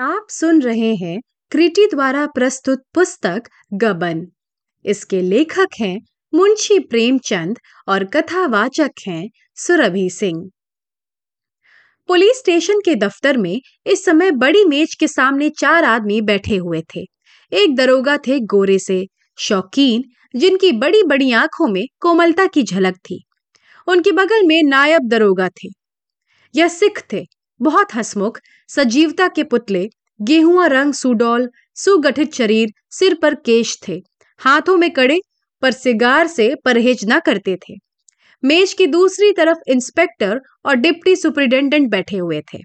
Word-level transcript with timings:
आप 0.00 0.26
सुन 0.30 0.62
रहे 0.62 0.94
हैं 0.94 1.20
क्रिटी 1.50 1.86
द्वारा 1.86 2.26
प्रस्तुत 2.26 2.82
पुस्तक 2.94 3.42
गबन। 3.74 4.26
इसके 4.84 5.20
लेखक 5.20 5.68
हैं 5.80 6.00
मुंशी 6.34 6.78
प्रेमचंद 6.78 7.58
और 7.88 8.04
कथावाचक 8.04 8.90
हैं 9.06 9.28
सुरभि 9.56 10.10
सिंह। 10.10 10.50
पुलिस 12.06 12.38
स्टेशन 12.38 12.80
के 12.80 12.94
दफ्तर 12.94 13.36
में 13.36 13.60
इस 13.86 14.04
समय 14.04 14.30
बड़ी 14.30 14.64
मेज 14.64 14.94
के 14.94 15.08
सामने 15.08 15.50
चार 15.50 15.84
आदमी 15.84 16.20
बैठे 16.20 16.56
हुए 16.56 16.82
थे। 16.96 17.00
एक 17.52 17.76
दरोगा 17.76 18.16
थे 18.16 18.40
गोरे 18.40 18.78
से, 18.78 19.06
शौकीन, 19.38 20.04
जिनकी 20.38 20.72
बड़ी 20.72 21.02
बड़ी 21.02 21.32
आँखों 21.32 21.68
में 21.68 21.84
कोमलता 22.00 22.46
की 22.46 22.62
झलक 22.62 22.96
थी। 22.96 23.24
उनके 23.86 24.12
बगल 24.12 24.46
में 24.46 24.62
नायब 24.62 25.08
दरोगा 25.08 25.48
थे। 25.48 25.68
यह 26.54 26.68
सिख 26.68 27.02
थे 27.12 27.39
बहुत 27.62 27.94
हसमुख, 27.94 28.40
सजीवता 28.68 29.28
के 29.28 29.44
पुतले 29.44 29.88
गेहुआ 30.22 30.66
रंग 30.66 30.92
सुडौल, 30.92 31.50
सुगठित 31.74 32.34
शरीर, 32.34 32.68
सिर 32.90 33.14
पर 33.22 33.34
केश 33.34 33.78
थे। 33.88 34.02
हाथों 34.38 34.76
में 34.76 34.90
कड़े, 34.90 35.20
पर 35.62 35.72
सिगार 35.72 36.26
से 36.26 36.54
परहेज 36.64 36.98
न 37.04 37.20
करते 37.20 37.56
थे। 37.56 37.74
मेज 38.44 38.72
की 38.72 38.86
दूसरी 38.86 39.32
तरफ़ 39.32 39.58
इंस्पेक्टर 39.68 40.40
और 40.64 40.74
डिप्टी 40.74 41.16
सुपरिटेंडेंट 41.16 41.90
बैठे 41.90 42.16
हुए 42.16 42.40
थे। 42.40 42.58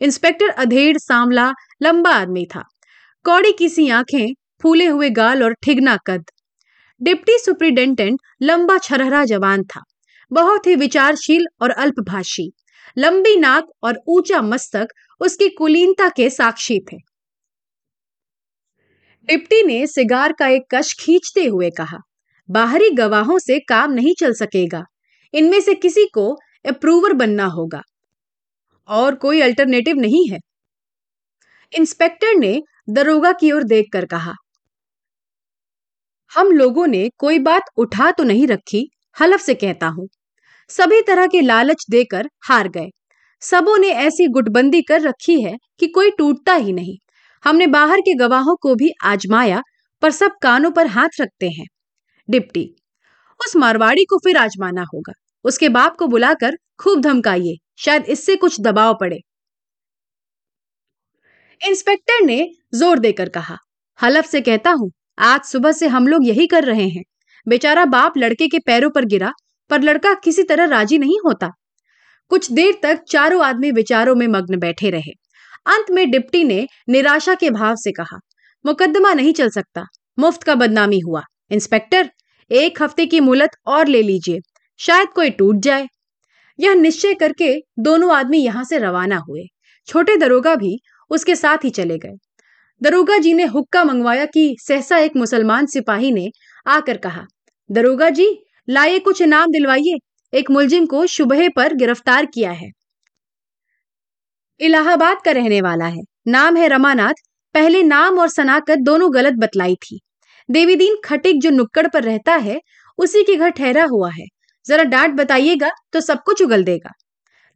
इंस्पेक्टर 0.00 0.48
अधेड़ 0.48 0.98
सांवला 0.98 1.52
लंबा 1.82 2.10
आदमी 2.10 2.46
था। 2.54 2.64
कौड़ी 3.24 3.52
की 3.52 3.68
सी 3.68 3.88
आँखें, 3.88 4.34
फूले 4.62 4.86
हुए 4.86 5.10
गाल 5.10 5.44
और 5.44 5.54
ठिगना 5.54 5.98
कद। 6.06 6.24
डिप्टी 7.02 7.38
सुपरिटेंडेंट 7.38 8.20
लंबा 8.42 8.78
छरहरा 8.78 9.24
जवान 9.24 9.62
था। 9.62 9.82
बहुत 10.32 10.66
ही 10.66 10.74
विचारशील 10.74 11.46
और 11.62 11.70
अल्पभाषी। 11.70 12.52
लंबी 12.96 13.36
नाक 13.36 13.68
और 13.82 14.00
ऊँचा 14.08 14.40
मस्तक 14.42 14.88
उसकी 15.20 15.48
कुलीनता 15.48 16.08
के 16.08 16.28
साक्षी 16.30 16.78
थे। 16.92 16.96
डिप्टी 19.28 19.62
ने 19.62 19.86
सिगार 19.86 20.32
का 20.32 20.46
एक 20.48 20.62
कश 20.74 20.92
खींचते 21.00 21.44
हुए 21.44 21.70
कहा, 21.70 21.98
बाहरी 22.48 22.90
गवाहों 22.90 23.38
से 23.38 23.58
काम 23.58 23.92
नहीं 23.92 24.14
चल 24.20 24.32
सकेगा। 24.32 24.82
इनमें 25.34 25.60
से 25.60 25.74
किसी 25.74 26.06
को 26.14 26.32
अप्रूवर 26.64 27.12
बनना 27.12 27.44
होगा। 27.46 27.82
और 28.88 29.14
कोई 29.14 29.40
अल्टरनेटिव 29.40 29.96
नहीं 29.96 30.26
है। 30.28 30.38
इंस्पेक्टर 31.72 32.34
ने 32.34 32.60
दरोगा 32.90 33.32
की 33.32 33.50
ओर 33.52 33.62
देखकर 33.64 34.04
कहा, 34.06 34.34
हम 36.32 36.50
लोगों 36.52 36.86
ने 36.86 37.08
कोई 37.18 37.38
बात 37.38 37.62
उठा 37.76 38.10
तो 38.10 38.24
नहीं 38.24 38.46
रखी, 38.46 38.88
हलफ 39.16 39.40
से 39.40 39.54
कहता 39.54 39.86
हूँ। 39.88 40.08
सभी 40.70 41.00
तरह 41.02 41.26
के 41.26 41.40
लालच 41.40 41.84
देकर 41.90 42.28
हार 42.44 42.68
गए। 42.68 42.88
सबों 43.42 43.76
ने 43.78 43.88
ऐसी 43.88 44.26
गुटबंदी 44.28 44.80
कर 44.82 45.00
रखी 45.00 45.40
है 45.42 45.56
कि 45.80 45.86
कोई 45.86 46.10
टूटता 46.10 46.54
ही 46.54 46.72
नहीं। 46.72 46.96
हमने 47.44 47.66
बाहर 47.66 48.00
के 48.00 48.14
गवाहों 48.14 48.54
को 48.56 48.74
भी 48.74 48.90
आजमाया, 49.04 49.62
पर 50.02 50.10
सब 50.10 50.36
कानों 50.42 50.70
पर 50.70 50.86
हाथ 50.86 51.20
रखते 51.20 51.48
हैं। 51.48 51.66
डिप्टी, 52.28 52.64
उस 53.40 53.56
मारवाड़ी 53.56 54.04
को 54.04 54.18
फिर 54.18 54.36
आजमाना 54.36 54.84
होगा। 54.94 55.12
उसके 55.44 55.68
बाप 55.68 55.96
को 55.96 56.06
बुलाकर 56.06 56.56
खूब 56.78 57.00
धमकाइए, 57.00 57.56
शायद 57.78 58.04
इससे 58.08 58.36
कुछ 58.36 58.60
दबाव 58.60 58.96
पड़े। 59.00 59.20
इंस्पेक्टर 61.60 62.24
ने 62.24 62.46
ज़ोर 62.74 62.98
देकर 62.98 63.28
कहा, 63.28 63.56
हलफ 63.98 64.24
से 64.24 64.40
कहता 64.40 64.70
हूँ, 64.70 64.90
आज 65.18 65.44
सुबह 65.44 65.72
से 65.72 65.86
हम 65.88 66.06
लोग 66.06 66.26
यही 66.26 66.46
कर 66.46 66.64
रहे 66.64 66.88
हैं। 66.88 67.02
बेचारा 67.46 67.84
बाप 67.86 68.16
लड़के 68.18 68.48
के 68.48 68.58
पैरों 68.58 68.90
पर 68.90 69.04
गिरा 69.04 69.32
पर 69.70 69.82
लड़का 69.82 70.14
किसी 70.14 70.42
तरह 70.42 70.64
राज़ी 70.64 70.98
नहीं 70.98 71.18
होता। 71.26 71.50
कुछ 72.30 72.50
देर 72.52 72.78
तक 72.82 73.02
चारों 73.08 73.44
आदमी 73.44 73.70
विचारों 73.70 74.14
में 74.14 74.26
मग्न 74.28 74.58
बैठे 74.58 74.90
रहे। 74.90 75.12
अंत 75.66 75.90
में 75.90 76.10
डिप्टी 76.10 76.42
ने 76.44 76.66
निराशा 76.88 77.34
के 77.34 77.50
भाव 77.50 77.74
से 77.76 77.92
कहा 77.92 78.18
मुकदमा 78.64 79.12
नहीं 79.14 79.32
चल 79.32 79.50
सकता। 79.50 79.84
मुफ़्त 80.18 80.42
का 80.42 80.54
बदनामी 80.54 80.98
हुआ। 80.98 81.22
इंस्पेक्टर, 81.50 82.10
एक 82.50 82.82
हफ़्ते 82.82 83.06
की 83.06 83.20
मुहलत 83.20 83.50
और 83.66 83.88
ले 83.88 84.02
लीजिए। 84.02 84.38
शायद 84.80 85.08
कोई 85.08 85.30
टूट 85.30 85.56
जाए। 85.56 85.86
यह 86.58 86.74
निश्चय 86.74 87.14
करके 87.14 87.54
दोनों 87.78 88.14
आदमी 88.14 88.38
यहाँ 88.38 88.64
से 88.64 88.78
रवाना 88.78 89.16
हुए। 89.28 89.42
छोटे 89.88 90.16
दरोगा 90.16 90.54
भी 90.54 90.78
उसके 91.10 91.36
साथ 91.36 91.64
ही 91.64 91.70
चले 91.70 91.98
गए। 91.98 92.14
दरोगा 92.82 93.18
जी 93.18 93.32
ने 93.34 93.44
हुक्का 93.44 93.84
मंगवाया 93.84 94.24
कि 94.24 94.56
सहसा 94.60 94.98
एक 94.98 95.16
मुसलमान 95.16 95.66
सिपाही 95.66 96.10
ने 96.12 96.30
आकर 96.66 96.96
कहा, 96.96 97.24
दरोगा 97.70 98.08
जी 98.10 98.26
लाइए 98.68 98.98
कुछ 98.98 99.20
इनाम 99.22 99.50
दिलवाइए। 99.50 99.98
एक 100.32 100.50
मुलजिम 100.50 100.86
को 100.86 101.06
शुबह 101.06 101.48
पर 101.48 101.74
गिरफ़्तार 101.74 102.26
किया 102.26 102.50
है। 102.50 102.70
इलाहाबाद 104.60 105.20
का 105.24 105.30
रहने 105.30 105.60
वाला 105.60 105.86
है। 105.86 106.02
नाम 106.28 106.56
है 106.56 106.68
रमानाथ। 106.68 107.14
पहले 107.54 107.82
नाम 107.82 108.18
और 108.18 108.28
सनाकत 108.28 108.78
दोनों 108.78 109.12
गलत 109.14 109.34
बतलाई 109.34 109.74
थी। 109.74 110.00
देवीदीन 110.48 110.96
खटिक 111.04 111.40
जो 111.40 111.50
नुक्कड़ 111.50 111.86
पर 111.86 112.02
रहता 112.02 112.34
है, 112.34 112.60
उसी 112.98 113.22
के 113.22 113.36
घर 113.36 113.50
ठहरा 113.50 113.84
हुआ 113.84 114.10
है। 114.10 114.26
जरा 114.66 114.84
डांट 114.84 115.14
बताइएगा 115.14 115.70
तो 115.92 116.00
सब 116.00 116.22
कुछ 116.26 116.42
उगल 116.42 116.64
देगा। 116.64 116.92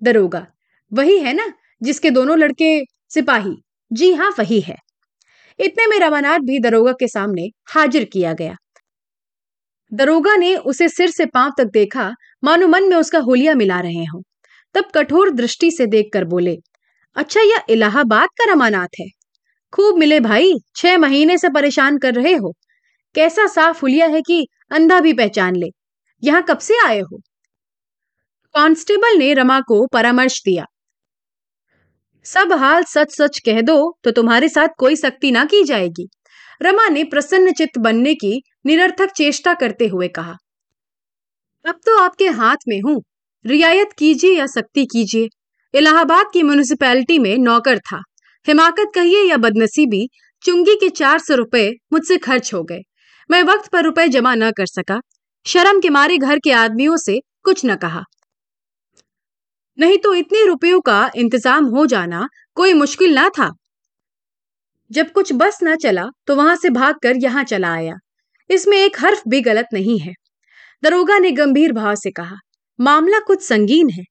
दरोगा, 0.03 0.47
वही 0.93 1.19
है 1.19 1.33
ना, 1.33 1.53
जिसके 1.83 2.11
दोनों 2.11 2.39
लड़के 2.39 2.81
सिपाही। 3.09 3.57
जी 3.93 4.13
हाँ 4.13 4.31
वही 4.39 4.61
है। 4.61 4.77
इतने 5.59 5.87
में 5.87 5.99
रमानाथ 5.99 6.39
भी 6.39 6.59
दरोगा 6.59 6.93
के 6.93 7.09
सामने 7.09 7.49
हाजिर 7.75 8.05
किया 8.05 8.33
गया। 8.33 8.57
दरोगा 9.93 10.35
ने 10.37 10.55
उसे 10.57 10.89
सिर 10.89 11.11
से 11.11 11.27
पाँव 11.27 11.53
तक 11.59 11.65
देखा, 11.65 12.11
मानो 12.45 12.69
मन 12.69 12.89
में 12.89 12.97
उसका 12.97 13.19
होलिया 13.19 13.55
मिला 13.55 13.81
रहे 13.81 14.05
हो। 14.05 14.23
तब 14.75 14.91
कठोर 14.95 15.31
दृष्टि 15.31 15.71
से 15.71 15.87
देखकर 15.87 16.25
बोले 16.25 16.57
अच्छा 17.17 17.41
यह 17.41 17.65
इलाहाबाद 17.71 18.29
का 18.39 18.53
रमानाथ 18.53 19.01
है। 19.01 19.07
खूब 19.73 19.99
मिले 19.99 20.21
भाई, 20.21 20.53
छह 20.77 20.99
महीने 20.99 21.39
से 21.39 21.49
परेशान 21.49 21.99
कर 21.99 22.15
रहे 22.15 22.35
हो। 22.35 22.53
कैसा 23.15 23.47
साफ़ 23.47 23.81
हुलिया 23.83 24.07
है 24.07 24.23
कि 24.23 24.47
अंधा 24.73 25.01
भी 25.01 25.13
पहचान 25.13 25.57
ले। 25.57 25.69
यहाँ 26.23 26.43
कब 26.43 26.59
से 26.59 26.79
आए 26.87 27.01
हो? 27.01 27.21
कांस्टेबल 28.55 29.19
ने 29.19 29.33
रमा 29.35 29.61
को 29.61 29.87
परामर्श 29.87 30.43
दिया, 30.45 30.65
सब 32.27 32.53
हाल 32.53 32.85
सच 32.85 33.13
सच 33.13 33.39
कह 33.39 33.61
दो 33.61 33.77
तो 34.05 34.11
तुम्हारे 34.11 34.49
साथ 34.49 34.69
कोई 34.79 34.97
सख्ती 34.97 35.31
ना 35.31 35.45
की 35.45 35.63
जाएगी। 35.65 36.09
रमा 36.63 36.89
ने 36.89 37.05
प्रसन्न 37.05 37.53
चित्त 37.53 37.79
बनने 37.79 38.15
की 38.15 38.43
निरर्थक 38.65 39.11
चेष्टा 39.13 39.55
करते 39.57 39.87
हुए 39.89 40.09
कहा, 40.11 40.37
अब 41.65 41.81
तो 41.87 41.99
आपके 41.99 42.29
हाथ 42.31 42.69
में 42.69 42.81
हूँ। 42.81 43.01
रियायत 43.45 43.93
कीजिए 43.99 44.35
या 44.35 44.47
सख्ती 44.49 44.85
कीजिए। 44.87 45.29
इलाहाबाद 45.75 46.27
की 46.33 46.43
म्यूनिसिपैलिटी 46.43 47.19
में 47.19 47.37
नौकर 47.39 47.79
था। 47.81 48.01
हिमाकत 48.47 48.91
कहिए 48.95 49.23
या 49.25 49.37
बदनसीबी, 49.39 50.07
चुंगी 50.45 50.75
के 50.77 50.89
चार 50.91 51.19
सौ 51.19 51.35
रुपए 51.35 51.71
मुझसे 51.93 52.17
खर्च 52.19 52.53
हो 52.55 52.63
गए। 52.65 52.81
मैं 53.31 53.43
वक्त 53.45 53.71
पर 53.73 53.85
रुपए 53.85 54.07
जमा 54.09 54.35
न 54.35 54.51
कर 54.53 54.67
सका। 54.69 55.01
शर्म 55.47 55.81
के 55.81 55.91
मारे 55.91 56.19
घर 56.19 56.39
के 56.39 56.53
आदमियों 56.55 56.97
से 56.99 57.19
कुछ 57.45 57.65
न 57.65 57.77
कहा। 57.77 58.03
नहीं 59.79 59.99
तो 59.99 60.15
इतने 60.15 60.45
रुपयों 60.47 60.81
का 60.81 61.11
इंतज़ाम 61.17 61.67
हो 61.67 61.87
जाना 61.87 62.27
कोई 62.57 62.73
मुश्किल 62.75 63.15
ना 63.15 63.29
था। 63.31 63.51
जब 64.91 65.11
कुछ 65.13 65.33
बस 65.35 65.59
न 65.65 65.77
चला 65.79 66.05
तो 66.27 66.37
वहाँ 66.37 66.57
से 66.57 66.71
भागकर 66.71 67.17
यहाँ 67.19 67.45
चला 67.45 67.73
आया। 67.73 67.95
इसमें 68.51 68.77
एक 68.77 68.97
हर्फ 69.01 69.23
भी 69.29 69.41
गलत 69.41 69.67
नहीं 69.73 69.99
है। 69.99 70.13
दरोगा 70.83 71.19
ने 71.19 71.31
गंभीर 71.33 71.73
भाव 71.73 71.95
से 71.95 72.11
कहा, 72.11 72.37
मामला 72.79 73.19
कुछ 73.19 73.43
संगीन 73.43 73.91
है। 73.91 74.05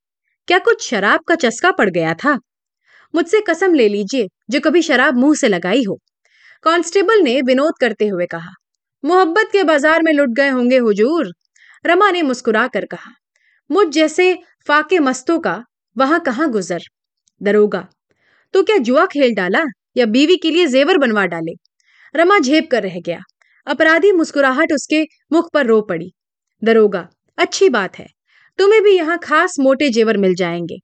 क्या 0.47 0.57
कुछ 0.59 0.89
शराब 0.89 1.19
का 1.27 1.35
चस्का 1.37 1.71
पड़ 1.71 1.89
गया 1.89 2.13
था? 2.15 2.37
मुझसे 3.13 3.41
कसम 3.41 3.73
ले 3.73 3.87
लीजिए, 3.89 4.27
जो 4.49 4.59
कभी 4.59 4.81
शराब 4.81 5.17
मुँह 5.17 5.35
से 5.35 5.47
लगाई 5.47 5.83
हो। 5.83 5.97
कांस्टेबल 6.63 7.21
ने 7.21 7.41
विनोद 7.41 7.73
करते 7.81 8.07
हुए 8.07 8.25
कहा, 8.25 8.51
मोहब्बत 9.03 9.49
के 9.51 9.63
बाज़ार 9.63 10.03
में 10.03 10.11
लुट 10.13 10.29
गए 10.29 10.49
होंगे 10.49 10.77
हुजूर। 10.79 11.31
रमा 11.85 12.09
ने 12.11 12.21
मुस्कुरा 12.23 12.67
कर 12.67 12.85
कहा, 12.85 13.11
मुझ 13.69 13.87
जैसे 13.87 14.33
फाके 14.67 14.99
मस्तों 14.99 15.39
का 15.39 15.63
वहाँ 15.95 16.19
कहाँ 16.19 16.49
गुजर? 16.51 16.79
दरोगा 17.41 17.87
तो 18.53 18.63
क्या 18.63 18.77
जुआ 18.79 19.05
खेल 19.05 19.33
डाला 19.35 19.63
या 19.97 20.05
बीवी 20.07 20.35
के 20.37 20.51
लिए 20.51 20.67
जेवर 20.67 20.97
बनवा 20.97 21.25
डाले? 21.25 21.53
रमा 22.15 22.39
झेप 22.39 22.67
कर 22.71 22.83
रह 22.83 22.99
गया। 22.99 23.19
अपराधी 23.69 24.11
मुस्कुराहट 24.11 24.73
उसके 24.73 25.03
मुख 25.31 25.49
पर 25.53 25.65
रो 25.65 25.81
पड़ी। 25.81 26.11
दरोगा, 26.63 27.07
अच्छी 27.37 27.69
बात 27.69 27.99
है। 27.99 28.07
तुम्हें 28.59 28.81
भी 28.83 28.91
यहाँ 28.91 29.17
खास 29.17 29.55
मोटे 29.59 29.89
जेवर 29.89 30.17
मिल 30.17 30.35
जाएँगे। 30.35 30.77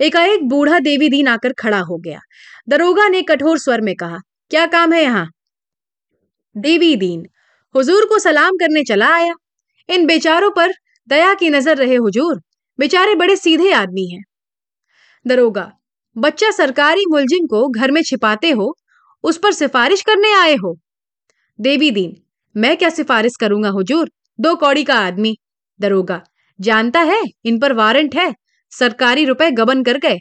एकाएक 0.00 0.44
बूढ़ा 0.48 0.78
देवी 0.78 1.08
दीन 1.08 1.28
आकर 1.28 1.52
खड़ा 1.52 1.78
हो 1.78 1.96
गया। 1.96 2.18
दरोगा 2.68 3.08
ने 3.08 3.22
कठोर 3.22 3.58
स्वर 3.58 3.80
में 3.80 3.94
कहा, 3.94 4.18
क्या 4.50 4.66
काम 4.66 4.92
है 4.92 5.02
यहाँ? 5.02 5.30
देवी 6.56 6.96
दीन, 6.96 7.26
हुजूर 7.74 8.04
को 8.04 8.18
सलाम 8.18 8.56
करने 8.56 8.84
चला 8.84 9.14
आया। 9.14 9.34
इन 9.88 10.06
बेचारों 10.06 10.50
पर 10.50 10.72
दया 11.08 11.34
की 11.34 11.50
नज़र 11.50 11.76
रहे 11.76 11.94
हुजूर। 11.94 12.40
बेचारे 12.78 13.14
बड़े 13.14 13.36
सीधे 13.36 13.72
आदमी 13.72 14.08
हैं। 14.08 14.22
दरोगा, 15.26 15.72
बच्चा 16.18 16.50
सरकारी 16.50 17.04
मुलजिम 17.08 17.46
को 17.46 17.68
घर 17.68 17.90
में 17.90 18.02
छिपाते 18.02 18.50
हो, 18.50 18.76
उस 19.24 19.38
पर 19.38 19.52
सिफारिश 19.52 20.02
करने 20.02 20.32
आए 20.32 20.54
हो। 20.54 20.78
देवी 21.58 21.90
दीन, 21.90 22.16
मैं 22.56 22.76
क्या 22.76 22.88
सिफारिश 22.88 23.36
करूँगा 23.40 23.68
हुजूर? 23.68 24.10
दो 24.40 24.54
कौड़ी 24.56 24.84
का 24.84 24.94
आदमी। 24.94 25.36
दरोगा, 25.80 26.20
जानता 26.60 27.00
है 27.00 27.22
इन 27.44 27.58
पर 27.58 27.72
वारंट 27.72 28.14
है, 28.14 28.34
सरकारी 28.72 29.24
रुपए 29.24 29.50
गबन 29.50 29.82
कर 29.82 29.98
गए। 29.98 30.18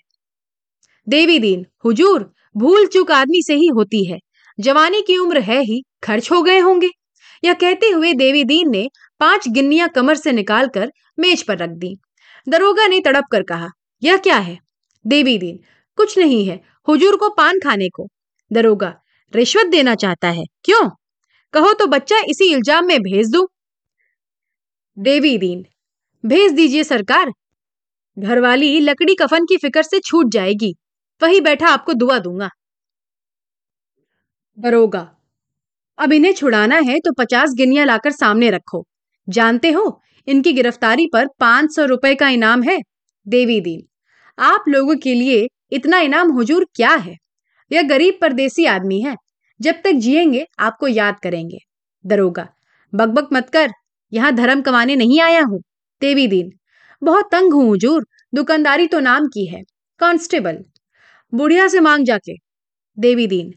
देवी 1.07 1.39
दीन, 1.39 1.65
हुजूर, 1.85 2.33
भूल 2.57 2.85
चूक 2.87 3.11
आदमी 3.11 3.41
से 3.41 3.53
ही 3.53 3.67
होती 3.67 4.05
है। 4.05 4.19
जवानी 4.59 5.01
की 5.01 5.17
उम्र 5.17 5.39
है 5.39 5.61
ही, 5.61 5.81
खर्च 6.03 6.31
हो 6.31 6.41
गए 6.41 6.59
होंगे। 6.59 6.89
यह 7.43 7.53
कहते 7.53 7.87
हुए 7.87 8.13
देवी 8.13 8.43
दीन 8.43 8.69
ने 8.69 8.87
पाँच 9.19 9.47
गिन्नियाँ 9.47 9.89
कमर 9.89 10.15
से 10.15 10.31
निकालकर 10.31 10.91
मेज 11.19 11.43
पर 11.43 11.57
रख 11.57 11.69
दी। 11.69 11.97
दरोगा 12.49 12.87
ने 12.87 12.99
तड़प 12.99 13.25
कर 13.31 13.43
कहा, 13.43 13.67
यह 14.03 14.17
क्या 14.17 14.37
है? 14.37 14.57
देवी 15.07 15.37
दीन, 15.37 15.59
कुछ 15.95 16.17
नहीं 16.17 16.45
है, 16.47 16.61
हुजूर 16.87 17.17
को 17.17 17.29
पान 17.29 17.59
खाने 17.59 17.89
को। 17.89 18.07
दरोगा, 18.53 18.95
रिश्वत 19.33 19.65
देना 19.65 19.95
चाहता 19.95 20.29
है, 20.29 20.43
क्यों? 20.63 20.89
कहो 21.53 21.73
तो 21.73 21.85
बच्चा 21.87 22.17
इसी 22.29 22.51
इल्ज़ाम 22.53 22.85
में 22.85 22.99
भेज 23.01 23.31
दू। 23.31 23.47
देवी 24.97 25.37
दीन, 25.37 25.63
भेज 26.23 26.51
दीजिए 26.51 26.83
सरकार। 26.83 27.31
घरवाली 28.17 28.79
लकड़ी 28.79 29.15
कफन 29.15 29.45
की 29.45 29.57
फ़िक्र 29.57 29.81
से 29.83 29.99
छूट 29.99 30.31
जाएगी। 30.31 30.73
वही 31.21 31.41
बैठा 31.41 31.67
आपको 31.67 31.93
दुआ 31.93 32.17
दूँगा। 32.19 32.49
दरोगा 34.57 35.09
अब 35.97 36.13
इन्हें 36.13 36.33
छुड़ाना 36.33 36.75
है 36.81 36.99
तो 36.99 37.11
पचास 37.13 37.53
गिनिया 37.53 37.83
लाकर 37.85 38.11
सामने 38.11 38.49
रखो। 38.49 38.83
जानते 39.27 39.71
हो, 39.71 40.01
इनकी 40.27 40.53
गिरफ्तारी 40.53 41.05
पर 41.13 41.27
पाँच 41.39 41.75
सौ 41.75 41.85
रुपए 41.85 42.13
का 42.15 42.29
इनाम 42.29 42.63
है। 42.63 42.77
देवी 43.25 43.59
दीन, 43.61 43.81
आप 44.37 44.63
लोगों 44.67 44.95
के 44.95 45.13
लिए 45.13 45.47
इतना 45.71 45.99
इनाम 45.99 46.31
हुजूर 46.31 46.65
क्या 46.75 46.93
है? 46.95 47.15
यह 47.71 47.87
गरीब 47.87 48.17
परदेसी 48.21 48.65
आदमी 48.67 49.01
है। 49.01 49.15
जब 49.61 49.81
तक 49.83 49.91
जिएँगे, 49.93 50.45
आपको 50.59 50.87
याद 50.87 51.19
करेंगे। 51.19 51.57
दरोगा, 52.05 52.47
बकबक 52.93 53.29
मत 53.33 53.49
कर, 53.49 53.71
यहाँ 54.11 54.31
धर्म 54.33 54.61
कमाने 54.61 54.95
नहीं 54.95 55.19
आया 55.21 55.41
हूँ। 55.43 55.61
देवी 56.01 56.27
दीन, 56.27 56.51
बहुत 57.01 57.29
तंग 57.31 57.53
हूँ 57.53 57.65
हुजूर, 57.67 58.05
दुकानदारी 58.33 58.87
तो 58.87 58.99
नाम 59.01 59.27
की 59.27 59.45
है। 59.47 59.61
कांस्टेबल, 59.99 60.57
बुढ़िया 61.33 61.67
से 61.67 61.79
मांग 61.79 62.05
जाके। 62.05 62.35
देवी 62.97 63.27
दीन, 63.27 63.51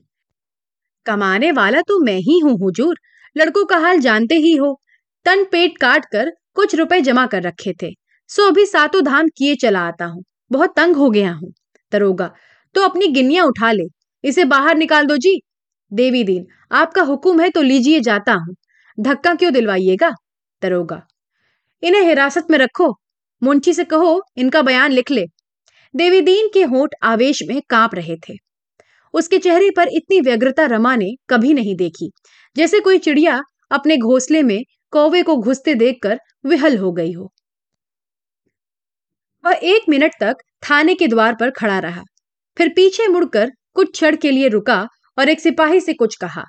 कमाने 1.06 1.50
वाला 1.52 1.80
तो 1.80 1.98
मैं 2.00 2.18
ही 2.20 2.38
हूँ 2.40 2.58
हुजूर, 2.60 2.96
लड़कों 3.36 3.64
का 3.64 3.78
हाल 3.78 3.98
जानते 4.00 4.34
ही 4.36 4.54
हो। 4.56 4.78
तन 5.26 5.44
पेट 5.52 5.78
काट 5.78 6.04
कर 6.12 6.30
कुछ 6.54 6.74
रुपए 6.74 7.00
जमा 7.02 7.26
कर 7.26 7.42
रखे 7.42 7.72
थे। 7.82 7.90
सो 8.30 8.48
अभी 8.48 8.66
सातों 8.66 9.02
धाम 9.04 9.28
किए 9.36 9.54
चला 9.56 9.80
आता 9.82 10.04
हूँ, 10.04 10.22
बहुत 10.50 10.74
तंग 10.76 10.96
हो 10.96 11.10
गया 11.10 11.32
हूँ। 11.32 11.52
दरोगा 11.92 12.30
तो 12.74 12.82
अपनी 12.82 13.06
गिनिया 13.08 13.44
उठा 13.44 13.72
ले, 13.72 13.84
इसे 14.24 14.44
बाहर 14.46 14.76
निकाल 14.76 15.06
दो 15.06 15.16
जी। 15.18 15.40
देवी 15.92 16.24
दीन, 16.24 16.46
आपका 16.72 17.02
हुक्म 17.02 17.40
है 17.40 17.50
तो 17.50 17.62
लीजिए 17.62 18.00
जाता 18.00 18.32
हूँ। 18.32 18.54
धक्का 19.00 19.34
क्यों 19.34 19.52
दिलवाइएगा? 19.52 20.10
दरोगा। 20.62 21.06
इन्हें 21.82 22.02
हिरासत 22.02 22.46
में 22.50 22.58
रखो। 22.58 23.00
मुंशी 23.42 23.72
से 23.72 23.84
कहो, 23.84 24.22
इनका 24.36 24.62
बयान 24.62 24.92
लिख 24.92 25.10
ले। 25.10 25.26
देवी 25.96 26.20
दीन 26.20 26.48
के 26.54 26.62
होठ 26.62 26.94
आवेश 27.02 27.42
में 27.48 27.62
काँप 27.70 27.94
रहे 27.94 28.16
थे। 28.16 28.34
उसके 29.14 29.38
चेहरे 29.38 29.70
पर 29.70 29.88
इतनी 29.88 30.20
व्यग्रता 30.20 30.66
रमा 30.66 30.96
ने 30.96 31.10
कभी 31.30 31.54
नहीं 31.54 31.76
देखी। 31.76 32.10
जैसे 32.56 32.80
कोई 32.80 32.98
चिड़िया 32.98 33.42
अपने 33.70 33.96
घोंसले 33.96 34.42
में 34.42 34.64
कौवे 34.90 35.22
को 35.22 35.36
घुसते 35.36 35.74
देखकर 35.74 36.20
विहल 36.46 36.78
हो 36.78 36.92
गई 36.92 37.12
हो। 37.12 37.32
वह 39.44 39.60
एक 39.62 39.82
मिनट 39.88 40.12
तक 40.20 40.34
थाने 40.70 40.94
के 40.94 41.08
द्वार 41.08 41.34
पर 41.40 41.50
खड़ा 41.50 41.78
रहा। 41.78 42.02
फिर 42.58 42.68
पीछे 42.68 43.08
मुड़कर 43.08 43.50
कुछ 43.74 43.92
क्षण 43.92 44.16
के 44.16 44.30
लिए 44.30 44.48
रुका 44.48 44.88
और 45.18 45.28
एक 45.28 45.40
सिपाही 45.40 45.80
से 45.80 45.92
कुछ 45.94 46.16
कहा। 46.16 46.44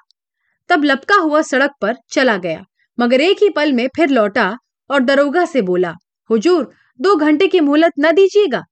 तब 0.70 0.84
लपका 0.84 1.16
हुआ 1.16 1.42
सड़क 1.44 1.72
पर 1.82 1.96
चला 2.10 2.38
गया, 2.38 2.64
मगर 2.98 3.22
एक 3.22 3.44
ही 3.44 3.50
पल 3.50 3.74
में 3.74 3.88
फिर 3.96 4.10
लौटा 4.10 4.56
और 4.90 5.00
दरोगा 5.02 5.46
से 5.46 5.62
बोला, 5.62 5.94
हुजूर, 6.30 6.72
दो 7.00 7.16
घंटे 7.16 7.48
की 7.48 7.60
मोहलत 7.60 7.94
न 8.00 8.12
दीजिएगा? 8.12 8.64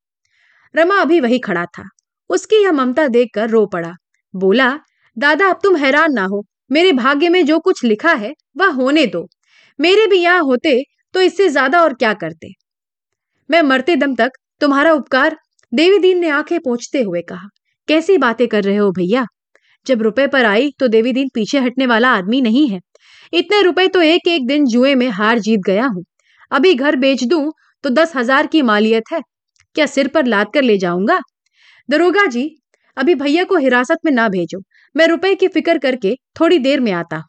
रमा 0.76 0.96
अभी 1.02 1.20
वही 1.20 1.40
खड़ा 1.40 1.66
था। 1.68 1.84
उसकी 2.30 2.64
यह 2.64 2.72
ममता 2.72 3.08
देखकर 3.08 3.50
रो 3.50 3.66
पड़ा। 3.66 3.94
बोला, 4.34 4.70
दादा, 5.18 5.50
अब 5.50 5.60
तुम 5.64 5.76
हैरान 5.76 6.14
ना 6.14 6.24
हो। 6.26 6.44
मेरे 6.72 6.92
भाग्य 6.94 7.30
में 7.30 7.46
जो 7.46 7.60
कुछ 7.60 7.84
लिखा 7.84 8.14
है, 8.14 8.34
वह 8.58 8.72
होने 8.74 9.06
दो। 9.08 9.28
मेरे 9.80 10.08
भी 10.08 10.18
यहाँ 10.18 10.42
होते 10.42 10.82
तो 11.16 11.22
इससे 11.22 11.48
ज़्यादा 11.50 11.82
और 11.82 11.94
क्या 11.94 12.14
करते? 12.14 12.48
मैं 13.50 13.62
मरते 13.62 13.96
दम 13.96 14.16
तक 14.16 14.32
तुम्हारा 14.62 14.92
उपकार 14.94 15.38
देवी 15.74 15.98
दीन 16.00 16.20
ने 16.20 16.30
आँखें 16.30 16.60
पोंछते 16.60 17.02
हुए 17.02 17.22
कहा, 17.22 17.48
कैसी 17.88 18.18
बातें 18.18 18.48
कर 18.48 18.64
रहे 18.64 18.76
हो 18.78 18.92
भैया? 18.92 19.26
जब 19.86 20.02
रुपए 20.02 20.28
पर 20.28 20.46
आई 20.46 20.72
तो 20.80 20.88
देवी 20.88 21.14
दीन 21.14 21.30
पीछे 21.34 21.60
हटने 21.60 21.86
वाला 21.88 22.10
आदमी 22.12 22.42
नहीं 22.42 22.68
है। 22.70 22.80
इतने 23.34 23.62
रुपए 23.62 23.88
तो 23.88 24.02
एक 24.04 24.28
एक 24.28 24.48
दिन 24.48 24.66
जुए 24.66 24.94
में 24.96 25.08
हार 25.12 25.40
जीत 25.40 25.60
गया 25.66 25.86
हूँ। 25.86 26.04
अभी 26.52 26.74
घर 26.74 26.96
बेच 26.98 27.24
दूँ 27.26 27.52
तो 27.84 27.90
दस 27.92 28.16
हज़ार 28.16 28.48
की 28.48 28.62
मालियत 28.64 29.12
है। 29.12 29.22
क्या 29.76 29.86
सिर 29.88 30.08
पर 30.08 30.26
लाद 30.26 30.52
कर 30.54 30.62
ले 30.64 30.78
जाऊँगा? 30.78 31.20
दरोगा 31.90 32.26
जी, 32.28 32.50
अभी 32.98 33.16
भैया 33.16 33.44
को 33.44 33.58
हिरासत 33.58 33.98
में 34.06 34.12
ना 34.12 34.28
भेजो। 34.30 34.60
मैं 34.96 35.08
रुपए 35.08 35.34
की 35.36 35.48
फ़िक्र 35.48 35.78
करके 35.80 36.16
थोड़ी 36.40 36.60
देर 36.60 36.80
में 36.80 36.92
आता 36.94 37.22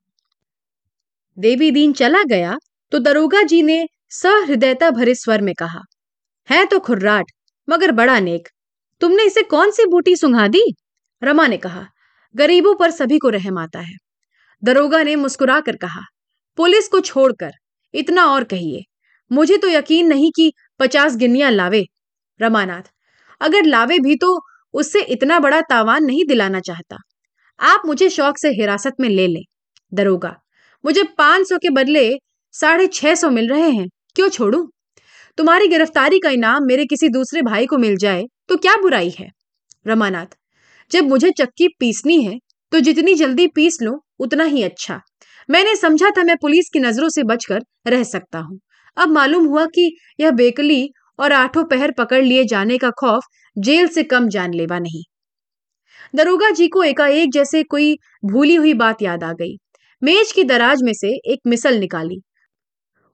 देवी 1.38 1.70
दीन 1.70 1.92
चला 1.94 2.22
गया 2.26 2.56
तो 2.92 2.98
दरोगा 3.00 3.42
जी 3.42 3.62
ने 3.62 3.84
सहृदयता 4.12 4.90
भरे 4.90 5.14
स्वर 5.14 5.40
में 5.42 5.54
कहा, 5.54 5.80
है 6.48 6.64
तो 6.66 6.78
खुर्राट, 6.80 7.24
मगर 7.68 7.92
बड़ा 7.92 8.18
नेक। 8.20 8.48
तुमने 9.00 9.24
इसे 9.24 9.42
कौन 9.44 9.70
सी 9.70 9.86
बूटी 9.86 10.14
सुंघा 10.16 10.46
दी? 10.48 10.62
रमा 11.22 11.46
ने 11.46 11.56
कहा 11.56 11.86
गरीबों 12.34 12.74
पर 12.74 12.90
सभी 12.90 13.18
को 13.18 13.28
रहम 13.28 13.58
आता 13.58 13.80
है। 13.80 13.94
दरोगा 14.62 15.02
ने 15.02 15.16
मुस्कुरा 15.16 15.60
कर 15.60 15.76
कहा, 15.76 16.00
पुलिस 16.58 16.88
को 16.88 17.00
छोड़कर, 17.00 17.52
इतना 17.94 18.24
और 18.24 18.44
कहिए। 18.44 18.82
मुझे 19.30 19.56
तो 19.56 19.68
यकीन 19.68 20.06
नहीं 20.06 20.30
कि 20.36 20.52
पचास 20.80 21.16
गिनिया 21.16 21.50
लावे। 21.50 21.84
रमानाथ, 22.40 22.82
अगर 23.40 23.64
लावे 23.64 23.98
भी 23.98 24.16
तो 24.16 24.38
उससे 24.74 25.02
इतना 25.02 25.38
बड़ा 25.38 25.60
तावान 25.60 26.04
नहीं 26.04 26.24
दिलाना 26.24 26.60
चाहता। 26.60 26.96
आप 27.60 27.82
मुझे 27.86 28.08
शौक 28.10 28.38
से 28.38 28.48
हिरासत 28.50 28.94
में 29.00 29.08
ले 29.08 29.26
लें। 29.26 29.42
दरोगा, 29.92 30.34
मुझे 30.84 31.02
पाँच 31.18 31.48
सौ 31.48 31.56
के 31.56 31.70
बदले 31.70 32.10
साढ़े 32.54 32.86
छह 32.86 33.14
सौ 33.14 33.30
मिल 33.30 33.48
रहे 33.48 33.70
हैं। 33.70 33.88
क्यों 34.16 34.28
छोड़ू? 34.28 34.70
तुम्हारी 35.38 35.68
गिरफ्तारी 35.68 36.18
का 36.18 36.30
इनाम 36.30 36.64
मेरे 36.64 36.84
किसी 36.86 37.08
दूसरे 37.08 37.42
भाई 37.42 37.66
को 37.66 37.78
मिल 37.78 37.96
जाए 37.96 38.24
तो 38.48 38.56
क्या 38.56 38.76
बुराई 38.76 39.10
है? 39.10 39.28
रमानाथ 39.86 40.36
जब 40.90 41.04
मुझे 41.04 41.30
चक्की 41.30 41.68
पीसनी 41.80 42.22
है 42.22 42.38
तो 42.72 42.80
जितनी 42.80 43.14
जल्दी 43.14 43.46
पीस 43.46 43.78
लो, 43.82 44.00
उतना 44.20 44.44
ही 44.44 44.62
अच्छा। 44.62 45.00
मैंने 45.48 45.74
समझा 45.76 46.10
था 46.10 46.22
मैं 46.22 46.36
पुलिस 46.36 46.68
की 46.72 46.80
नज़रों 46.80 47.08
से 47.08 47.22
बचकर 47.24 47.60
रह 47.88 48.02
सकता 48.04 48.38
हूँ। 48.38 48.58
अब 48.96 49.08
मालूम 49.08 49.46
हुआ 49.46 49.64
कि 49.66 49.90
यह 50.20 50.30
बेकली 50.32 50.88
और 51.18 51.32
आठों 51.32 51.64
पहर 51.64 51.90
पकड़ 51.90 52.22
लिए 52.22 52.44
जाने 52.44 52.78
का 52.78 52.90
खौफ 52.90 53.24
जेल 53.56 53.88
से 53.88 54.02
कम 54.04 54.28
जानलेवा 54.28 54.78
नहीं। 54.78 55.02
दरोगा 56.14 56.50
जी 56.50 56.68
को 56.68 56.82
एकाएक 56.82 57.32
जैसे 57.32 57.62
कोई 57.64 57.94
भूली 58.24 58.54
हुई 58.54 58.74
बात 58.74 59.02
याद 59.02 59.24
आ 59.24 59.32
गई। 59.32 59.56
मेज 60.02 60.32
की 60.32 60.44
दराज 60.44 60.82
में 60.82 60.92
से 60.92 61.08
एक 61.32 61.40
मिसल 61.46 61.78
निकाली। 61.78 62.20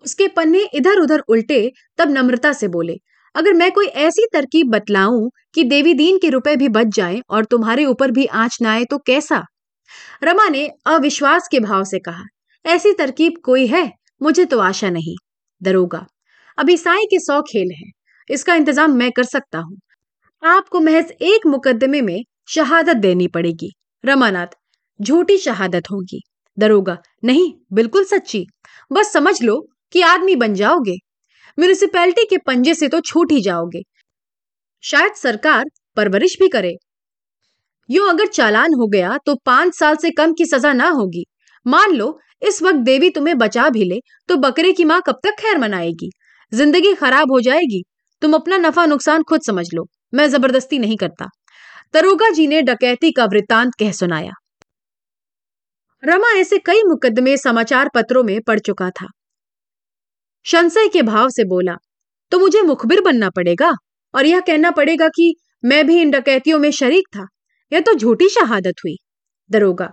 उसके 0.05 0.29
पन्ने 0.29 0.65
इधर 0.75 1.01
उधर 1.01 1.23
उल्टे 1.29 1.71
तब 1.99 2.11
नम्रता 2.11 2.53
से 2.53 2.69
बोले 2.69 2.97
अगर 3.35 3.53
मैं 3.53 3.71
कोई 3.73 3.87
ऐसी 3.87 4.27
तरकीब 4.33 4.71
बतलाऊं 4.71 5.29
कि 5.55 5.65
देवी 5.65 5.95
दीन 5.95 6.19
के 6.19 6.29
रुपए 6.31 6.55
भी 6.57 6.69
बच 6.69 6.87
जाएँ 6.87 7.21
और 7.31 7.45
तुम्हारे 7.45 7.85
ऊपर 7.85 8.11
भी 8.11 8.27
आँच 8.27 8.59
ना 8.63 8.71
आए 8.73 8.85
तो 8.85 8.99
कैसा? 8.99 9.43
रमा 10.25 10.49
ने 10.49 10.67
अविश्वास 10.87 11.49
के 11.49 11.61
भाव 11.61 11.85
से 11.85 11.99
कहा, 11.99 12.25
ऐसी 12.65 12.93
तरकीब 12.93 13.35
कोई 13.45 13.67
है? 13.67 13.91
मुझे 14.21 14.45
तो 14.45 14.59
आशा 14.61 14.91
नहीं। 14.91 15.17
दरोगा, 15.61 16.07
अभी 16.59 16.77
साई 16.77 17.05
के 17.05 17.19
सौ 17.19 17.41
खेल 17.43 17.71
हैं। 17.75 17.91
इसका 18.31 18.55
इंतज़ाम 18.55 18.97
मैं 18.97 19.11
कर 19.13 19.25
सकता 19.25 19.59
हूँ। 19.59 19.79
आपको 20.43 20.81
महज 20.81 21.11
एक 21.23 21.47
मुकदमे 21.47 22.01
में 22.01 22.23
शहादत 22.49 22.97
देनी 22.97 23.29
पड़ेगी। 23.29 23.71
रमानाथ, 24.05 24.47
झूठी 25.01 25.39
शहादत 25.39 25.91
होगी। 25.93 26.21
दरोगा, 26.59 26.97
नहीं, 27.25 27.53
बिल्कुल 27.73 28.05
सच्ची। 28.05 28.47
बस 28.93 29.13
समझ 29.13 29.43
लो 29.43 29.61
कि 29.93 30.03
आदमी 30.03 30.37
बन 30.37 30.55
जाओगे। 30.55 30.97
म्यूनिसिपैलिटी 31.61 32.25
के 32.25 32.37
पंजे 32.39 32.75
से 32.75 32.89
तो 32.89 33.01
छूट 33.03 33.33
ही 33.33 33.41
जाओगे। 33.43 33.83
शायद 34.85 35.15
सरकार 35.15 35.65
परवरिश 35.97 36.37
भी 36.41 36.49
करे। 36.49 36.75
यूँ 37.89 38.09
अगर 38.09 38.27
चालान 38.29 38.75
हो 38.75 38.87
गया 38.87 39.17
तो 39.27 39.35
पाँच 39.47 39.75
साल 39.75 39.97
से 39.97 40.11
कम 40.11 40.33
की 40.33 40.47
सजा 40.47 40.73
ना 40.73 40.89
होगी। 40.91 41.25
मान 41.67 41.93
लो, 41.93 42.19
इस 42.43 42.63
वक्त 42.63 42.79
देवी 42.79 43.11
तुम्हें 43.11 43.37
बचा 43.39 43.69
भी 43.69 43.85
ले 43.85 43.99
तो 44.29 44.37
बकरे 44.39 44.73
की 44.73 44.85
माँ 44.85 45.01
कब 45.07 45.19
तक 45.25 45.35
खैर 45.41 45.59
मनाएगी? 45.59 46.11
ज़िंदगी 46.53 46.95
खराब 46.95 47.33
हो 47.33 47.41
जाएगी, 47.41 47.83
तुम 48.23 48.35
अपना 48.35 48.57
नफा 48.59 48.87
नुकसान 48.87 49.23
खुद 49.23 49.43
समझ 49.43 49.67
लो। 49.75 49.87
मैं 50.15 50.29
ज़बरदस्ती 50.29 50.79
नहीं 50.79 50.97
करता। 50.97 51.29
तरोगा 51.95 52.31
जी 52.31 52.47
ने 52.47 52.63
डकैती 52.63 53.11
का 53.13 53.25
वृतांत 53.25 53.75
कह 53.81 53.93
सुनाया। 53.93 54.33
रमा 56.03 56.31
ऐसे 56.39 56.59
कई 56.59 56.83
मुकदमे 56.83 57.37
समाचार 57.37 57.89
पत्रों 57.95 58.23
में 58.23 58.41
पढ़ 58.41 58.59
चुका 58.59 58.91
था। 58.91 59.07
संशय 60.47 60.89
के 60.89 61.03
भाव 61.03 61.29
से 61.29 61.45
बोला 61.45 61.75
तो 62.33 62.39
मुझे 62.39 62.61
मुखबिर 62.63 63.01
बनना 63.01 63.29
पड़ेगा? 63.31 63.71
और 64.15 64.27
यह 64.27 64.41
कहना 64.41 64.71
पड़ेगा 64.71 65.09
कि 65.09 65.35
मैं 65.63 65.87
भी 65.87 66.01
इन 66.01 66.11
डकैतियों 66.11 66.59
में 66.59 66.71
शरीक 66.73 67.09
था, 67.09 67.27
यह 67.73 67.81
तो 67.81 67.95
झूठी 67.95 68.29
शहादत 68.29 68.75
हुई। 68.85 68.97
दरोगा 69.51 69.89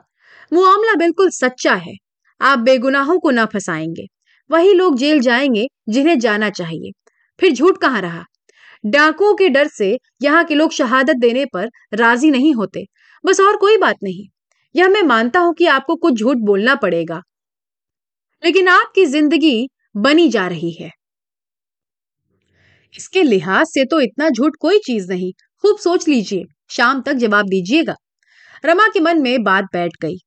मुआमला 0.51 0.93
बिल्कुल 0.95 1.29
सच्चा 1.31 1.73
है, 1.75 1.93
आप 2.41 2.59
बेगुनाहों 2.59 3.17
को 3.19 3.31
ना 3.31 3.45
फंसाएँगे, 3.45 4.05
वही 4.49 4.73
लोग 4.73 4.97
जेल 4.97 5.19
जाएँगे 5.21 5.67
जिन्हें 5.89 6.17
जाना 6.19 6.49
चाहिए। 6.51 6.91
फिर 7.39 7.53
झूठ 7.53 7.77
कहाँ 7.77 8.01
रहा? 8.01 8.23
डाकुओं 8.83 9.33
के 9.35 9.49
डर 9.49 9.67
से 9.69 9.97
यहाँ 10.21 10.43
के 10.45 10.55
लोग 10.55 10.71
शहादत 10.73 11.15
देने 11.17 11.45
पर 11.53 11.69
राज़ी 11.95 12.31
नहीं 12.31 12.53
होते, 12.55 12.85
बस 13.23 13.41
और 13.41 13.57
कोई 13.57 13.77
बात 13.77 13.97
नहीं। 14.03 14.27
यह 14.75 14.89
मैं 14.89 15.03
मानता 15.05 15.39
हूँ 15.39 15.53
कि 15.55 15.67
आपको 15.69 15.95
कुछ 15.97 16.13
झूठ 16.15 16.37
बोलना 16.45 16.75
पड़ेगा। 16.77 17.21
लेकिन 18.43 18.67
आपकी 18.67 19.05
ज़िंदगी 19.05 19.67
बनी 19.97 20.27
जा 20.29 20.47
रही 20.47 20.71
है। 20.73 20.91
इसके 22.93 23.23
लिहाज 23.23 23.65
से 23.67 23.83
तो 23.85 23.99
इतना 24.01 24.29
झूठ 24.29 24.55
कोई 24.61 24.79
चीज़ 24.79 25.11
नहीं। 25.11 25.31
खूब 25.63 25.77
सोच 25.77 26.07
लीजिए। 26.07 26.43
शाम 26.69 27.01
तक 27.01 27.13
जवाब 27.15 27.45
दीजिएगा। 27.45 27.95
रमा 28.63 28.87
के 28.87 28.99
मन 28.99 29.21
में 29.21 29.43
बात 29.43 29.65
बैठ 29.73 29.91
गई। 30.01 30.17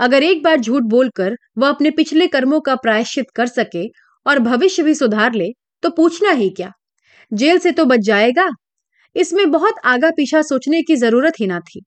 अगर 0.00 0.22
एक 0.22 0.42
बार 0.42 0.60
झूठ 0.60 0.82
बोलकर 0.90 1.36
वह 1.58 1.68
अपने 1.68 1.90
पिछले 1.92 2.26
कर्मों 2.28 2.60
का 2.60 2.74
प्रायश्चित 2.78 3.26
कर 3.36 3.46
सके 3.48 3.86
और 4.26 4.38
भविष्य 4.40 4.82
भी 4.82 4.94
सुधार 4.94 5.34
ले 5.34 5.48
तो 5.82 5.90
पूछना 5.90 6.30
ही 6.32 6.48
क्या? 6.50 6.70
जेल 7.32 7.58
से 7.58 7.72
तो 7.72 7.84
बच 7.86 8.00
जाएगा। 8.02 8.48
इसमें 9.16 9.50
बहुत 9.52 9.74
आगा 9.86 10.10
पीछा 10.12 10.42
सोचने 10.44 10.82
की 10.82 10.96
ज़रूरत 10.96 11.34
ही 11.40 11.46
ना 11.46 11.60
थी। 11.62 11.82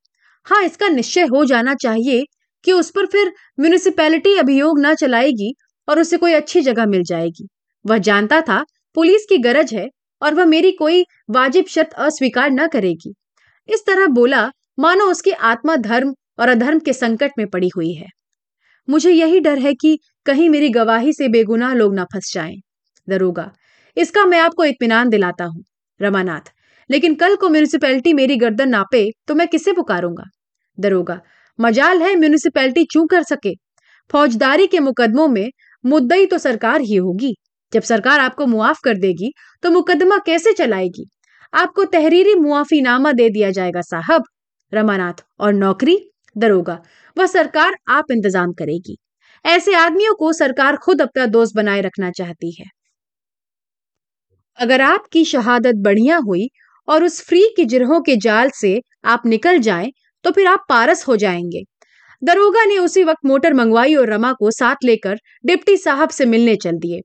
हाँ 0.48 0.64
इसका 0.64 0.88
निश्चय 0.90 1.24
हो 1.28 1.46
जाना 1.46 1.74
चाहिए 1.76 2.24
कि 2.64 2.72
उस 2.74 2.92
पर 2.92 3.06
फिर 3.08 3.34
म्यूनिसिपैलिटी 3.60 4.36
अभियोग 4.38 4.80
ना 4.82 4.94
चलाएगी 4.96 5.54
और 5.88 6.00
उसे 6.00 6.18
कोई 6.18 6.34
अच्छी 6.34 6.62
जगह 6.62 6.86
मिल 6.86 7.04
जाएगी। 7.04 7.48
वह 7.86 7.98
जानता 8.00 8.42
था 8.42 8.64
पुलिस 8.98 9.26
की 9.30 9.38
गरज 9.40 9.74
है 9.74 9.88
और 10.22 10.34
वह 10.34 10.46
मेरी 10.46 10.72
कोई 10.72 11.04
वाजिब 11.30 11.66
शर्त 11.66 11.94
अस्वीकार 12.00 12.50
न 12.52 12.68
करेगी। 12.68 13.14
इस 13.70 13.86
तरह 13.88 14.08
बोला, 14.10 14.50
मानो 14.80 15.06
उसकी 15.06 15.32
आत्मा 15.32 15.76
धर्म 15.78 16.14
और 16.40 16.50
अधर्म 16.50 16.80
के 16.80 16.94
संकट 16.94 17.32
में 17.38 17.48
पड़ी 17.48 17.70
हुई 17.76 17.94
है। 17.94 18.08
मुझे 18.88 19.12
यही 19.12 19.40
डर 19.40 19.60
है 19.60 19.74
कि 19.74 19.98
कहीं 20.26 20.50
मेरी 20.50 20.70
गवाही 20.70 21.14
से 21.14 21.28
बेगुनाह 21.30 21.74
लोग 21.74 21.96
ना 21.96 22.04
फंस 22.04 22.32
जाएँ। 22.34 22.56
दरोगा, 23.08 23.52
इसका 23.98 24.26
मैं 24.26 24.40
आपको 24.40 24.66
इत्मीनान 24.66 25.10
दिलाता 25.10 25.46
हूँ, 25.46 25.64
रमानाथ, 26.00 26.52
लेकिन 26.90 27.16
कल 27.16 27.36
को 27.36 27.50
म्यूनिसिपैलिटी 27.50 28.14
मेरी 28.14 28.36
गर्दन 28.38 28.70
नापे 28.70 29.10
तो 29.28 29.36
मैं 29.36 29.48
किसे 29.48 29.74
पुकारूँगा? 29.74 30.24
दरोगा, 30.78 31.20
मजाल 31.60 32.02
है 32.02 32.16
म्यूनिसिपैलिटी 32.16 32.84
चू 32.84 33.06
कर 33.06 33.24
सके। 33.24 33.54
फौजदारी 34.10 34.68
के 34.68 34.80
मुकदमों 34.80 35.28
में 35.28 35.50
मुद्दई 35.84 36.26
तो 36.26 36.38
सरकार 36.40 36.82
ही 36.82 36.96
होगी। 36.98 37.34
जब 37.74 37.82
सरकार 37.84 38.20
आपको 38.20 38.46
मुआफ 38.48 38.80
कर 38.84 38.98
देगी 39.00 39.32
तो 39.64 39.70
मुकदमा 39.72 40.18
कैसे 40.26 40.54
चलाएगी? 40.54 41.06
आपको 41.54 41.84
तहरीरी 41.88 42.36
मुआफीनामा 42.38 43.12
दे 43.14 43.30
दिया 43.30 43.52
जाएगा, 43.52 43.82
साहब। 43.84 44.24
रमानाथ, 44.72 45.24
और 45.40 45.54
नौकरी? 45.54 45.98
दरोगा, 46.36 46.80
वह 47.18 47.26
सरकार 47.28 47.76
आप 47.90 48.12
इंतज़ाम 48.12 48.52
करेगी। 48.54 48.98
ऐसे 49.46 49.74
आदमियों 49.76 50.14
को 50.16 50.32
सरकार 50.34 50.78
खुद 50.78 51.02
अपना 51.02 51.26
दोस्त 51.28 51.56
बनाए 51.56 51.82
रखना 51.82 52.12
चाहती 52.12 52.52
है। 52.54 52.66
अगर 54.60 54.82
आपकी 54.82 55.24
शहादत 55.26 55.76
बढ़िया 55.78 56.18
हुई 56.20 56.48
और 56.88 57.04
उस 57.04 57.22
फ्री 57.22 57.42
की 57.56 57.66
जिरहों 57.66 58.02
के 58.02 58.16
जाल 58.20 58.50
से 58.56 58.80
आप 59.06 59.26
निकल 59.26 59.60
जाएँ 59.62 59.92
तो 60.26 60.32
फिर 60.32 60.48
आप 60.48 60.66
पारस 60.70 61.08
हो 61.08 61.16
जाएँगे। 61.18 61.64
दरोगा 62.24 62.66
ने 62.66 62.78
उसी 62.78 63.04
वक्त 63.04 63.25
मोटर 63.25 63.54
मंगवाई 63.54 63.96
और 63.96 64.10
रमा 64.10 64.34
को 64.34 64.51
साथ 64.51 64.75
लेकर 64.86 65.18
डिप्टी 65.46 65.78
साहब 65.78 66.10
से 66.10 66.25
मिलने 66.25 66.56
चल 66.56 66.72
दिए। 66.72 67.00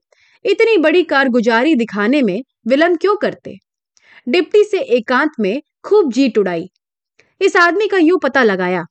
इतनी 0.45 0.77
बड़ी 0.77 1.03
कारगुजारी 1.03 1.75
दिखाने 1.75 2.21
में 2.21 2.43
विलंब 2.67 2.97
क्यों 2.97 3.15
करते? 3.15 3.55
डिप्टी 4.29 4.63
से 4.63 4.79
एकांत 4.79 5.31
में 5.39 5.61
खूब 5.83 6.11
जीत 6.13 6.37
उड़ाई। 6.37 6.69
इस 7.41 7.57
आदमी 7.57 7.87
का 7.87 7.97
यूँ 7.97 8.19
पता 8.23 8.43
लगाया। 8.43 8.83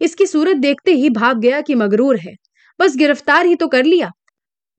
इसकी 0.00 0.26
सूरत 0.26 0.56
देखते 0.56 0.92
ही 0.92 1.10
भाग 1.10 1.38
गया 1.38 1.60
कि 1.60 1.74
मगरूर 1.74 2.16
है। 2.16 2.34
बस 2.80 2.96
गिरफ़्तार 2.96 3.46
ही 3.46 3.54
तो 3.54 3.68
कर 3.68 3.84
लिया। 3.84 4.10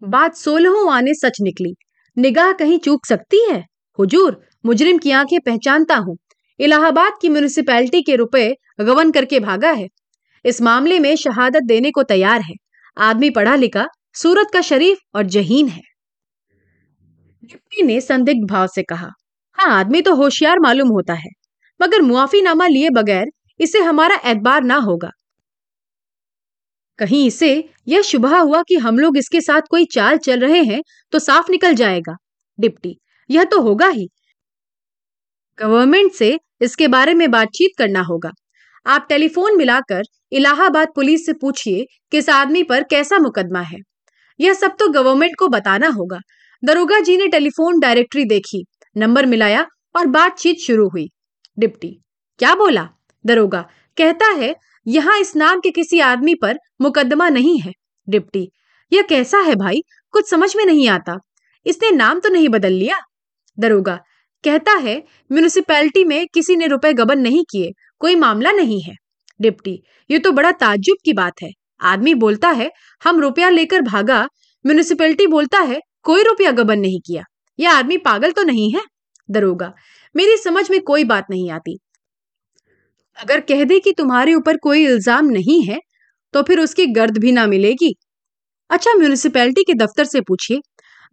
बात 0.04 0.36
सोलहों 0.36 0.94
आने 0.94 1.14
सच 1.14 1.38
निकली। 1.42 1.76
निगाह 2.18 2.52
कहीं 2.52 2.80
चूक 2.80 3.06
सकती 3.06 3.46
है? 3.52 3.64
हुजूर, 4.00 4.42
मुजरिम 4.66 4.98
की 4.98 5.12
आँखें 5.12 5.40
पहचानता 5.40 5.96
हूँ। 5.96 6.18
इलाहाबाद 6.60 7.14
की 7.22 7.30
म्यूनिसिपैलिटी 7.30 8.02
के 8.02 8.16
रुपए 8.16 8.56
गवन 8.82 9.12
करके 9.12 9.40
भागा 9.40 9.72
है। 9.72 9.88
इस 10.46 10.62
मामले 10.62 11.00
में 11.00 11.16
शहादत 11.16 11.64
देने 11.66 11.92
को 11.92 12.04
तैयार 12.06 12.42
है। 12.42 12.54
आदमी 12.98 13.30
पढ़ा 13.32 13.56
लिखा, 13.56 13.86
सूरत 14.16 14.48
का 14.54 14.62
शरीफ 14.62 14.98
और 15.16 15.24
जहीन 15.28 15.68
है। 15.68 15.82
डिप्टी 17.44 17.84
ने 17.84 18.00
संदिग्ध 18.02 18.48
भाव 18.50 18.68
से 18.68 18.84
कहा 18.84 19.10
हाँ 19.58 19.70
आदमी 19.72 20.02
तो 20.02 20.16
होशियार 20.16 20.60
मालूम 20.60 20.90
होता 20.90 21.14
है, 21.14 21.30
मगर 21.80 22.02
मुआफीनामा 22.02 22.68
लिए 22.68 22.90
बगैर 22.92 23.28
इसे 23.60 23.80
हमारा 23.82 24.16
एतबार 24.26 24.64
ना 24.64 24.76
होगा। 24.80 25.10
कहीं 27.00 27.26
इसे 27.28 27.54
यह 27.88 28.02
शुभा 28.02 28.40
हुआ 28.40 28.62
कि 28.62 28.76
हम 28.78 29.00
लोग 29.00 29.18
इसके 29.18 29.42
साथ 29.42 29.62
कोई 29.70 29.86
चाल 29.86 30.18
चल 30.18 30.40
रहे 30.40 30.62
हैं 30.64 30.82
तो 31.14 31.20
साफ़ 31.20 31.52
निकल 31.52 31.76
जाएगा। 31.76 32.16
डिप्टी, 32.60 32.98
यह 33.30 33.44
तो 33.44 33.62
होगा 33.62 33.88
ही। 33.88 34.08
गवर्नमेंट 35.60 36.12
से 36.14 36.38
इसके 36.62 36.88
बारे 36.90 37.14
में 37.14 37.30
बातचीत 37.32 37.78
करना 37.78 38.02
होगा। 38.04 38.32
आप 38.86 39.06
टेलीफोन 39.10 39.58
मिलाकर 39.58 40.04
इलाहाबाद 40.32 40.88
पुलिस 40.96 41.26
से 41.26 41.34
पूछिए 41.34 41.86
कि 42.12 42.18
इस 42.18 42.30
आदमी 42.30 42.64
पर 42.64 42.84
कैसा 42.84 43.20
मुकदमा 43.20 43.62
है। 43.62 43.78
यह 44.40 44.54
सब 44.54 44.76
तो 44.80 44.88
गवर्नमेंट 44.90 45.36
को 45.40 45.48
बताना 45.48 45.88
होगा। 45.88 46.20
दरोगा 46.64 47.00
जी 47.00 47.18
ने 47.18 47.28
टेलीफोन 47.28 47.80
डायरेक्टरी 47.80 48.26
देखी, 48.26 48.66
नंबर 48.98 49.26
मिलाया 49.26 49.66
और 49.96 50.06
बातचीत 50.08 50.58
शुरू 50.58 50.88
हुई। 50.90 51.08
डिप्टी, 51.60 52.00
क्या 52.40 52.56
बोला? 52.56 52.88
दरोगा, 53.26 53.62
कहता 53.98 54.26
है, 54.26 54.56
यहाँ 54.88 55.20
इस 55.20 55.36
नाम 55.36 55.60
के 55.60 55.72
किसी 55.72 56.00
आदमी 56.00 56.36
पर 56.36 56.58
मुकदमा 56.82 57.30
नहीं 57.30 57.60
है। 57.60 57.72
डिप्टी, 58.10 58.50
यह 58.94 59.02
कैसा 59.02 59.40
है 59.40 59.56
भाई? 59.56 59.82
कुछ 60.12 60.30
समझ 60.30 60.56
में 60.56 60.66
नहीं 60.66 60.90
आता। 60.90 61.18
इसने 61.66 61.92
नाम 61.92 62.20
तो 62.20 62.30
नहीं 62.30 62.50
बदल 62.50 62.74
लिया? 62.74 63.00
दरोगा 63.60 64.00
कहता 64.44 64.72
है 64.74 64.96
म्यूनिसिपैलिटी 65.32 66.04
में 66.04 66.26
किसी 66.34 66.56
ने 66.56 66.68
रुपए 66.68 66.92
गबन 66.94 67.20
नहीं 67.20 67.44
किए, 67.52 67.72
कोई 68.02 68.16
मामला 68.16 68.52
नहीं 68.52 68.82
है। 68.82 68.94
डिप्टी, 69.40 69.82
ये 70.10 70.20
तो 70.20 70.32
बड़ा 70.32 70.52
ताज्जुब 70.54 70.98
की 71.06 71.14
बात 71.14 71.42
है। 71.42 71.50
आदमी 71.84 72.14
बोलता 72.16 72.50
है, 72.50 72.70
हम 73.02 73.20
रुपया 73.20 73.50
लेकर 73.50 73.82
भागा। 73.84 74.22
म्यूनिसिपैलिटी 74.66 75.28
बोलता 75.28 75.60
है, 75.62 75.80
कोई 76.04 76.24
रुपया 76.24 76.52
गबन 76.52 76.80
नहीं 76.80 77.00
किया। 77.06 77.24
यह 77.60 77.72
आदमी 77.72 77.98
पागल 78.00 78.32
तो 78.32 78.44
नहीं 78.44 78.72
है? 78.74 78.82
दरोगा, 79.30 79.74
मेरी 80.16 80.38
समझ 80.38 80.70
में 80.72 80.80
कोई 80.82 81.04
बात 81.06 81.26
नहीं 81.30 81.50
आती। 81.52 81.78
अगर 83.18 83.40
कह 83.40 83.64
दे 83.64 83.80
कि 83.80 83.92
तुम्हारे 83.92 84.34
ऊपर 84.34 84.58
कोई 84.58 84.86
इल्ज़ाम 84.86 85.26
नहीं 85.26 85.62
है 85.64 85.80
तो 86.34 86.42
फिर 86.44 86.60
उसकी 86.60 86.86
गर्द 86.88 87.18
भी 87.18 87.32
ना 87.32 87.46
मिलेगी। 87.48 87.94
अच्छा 88.70 88.94
म्यूनिसिपैलिटी 88.94 89.64
के 89.64 89.74
दफ्तर 89.76 90.06
से 90.06 90.22
पूछिए। 90.22 90.60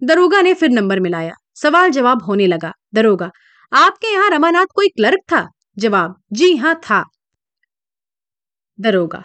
दरोगा 0.02 0.40
ने 0.42 0.54
फिर 0.54 0.70
नंबर 0.70 1.00
मिलाया। 1.00 1.32
सवाल 1.56 1.90
जवाब 1.90 2.22
होने 2.22 2.46
लगा, 2.46 2.72
दरोगा। 2.94 3.30
आपके 3.72 4.12
यहाँ 4.12 4.30
रमानाथ 4.30 4.66
कोई 4.74 4.88
क्लर्क 4.88 5.20
था? 5.32 5.46
जवाब, 5.78 6.14
जी 6.32 6.56
हाँ 6.56 6.74
था। 6.74 7.04
दरोगा, 8.78 9.24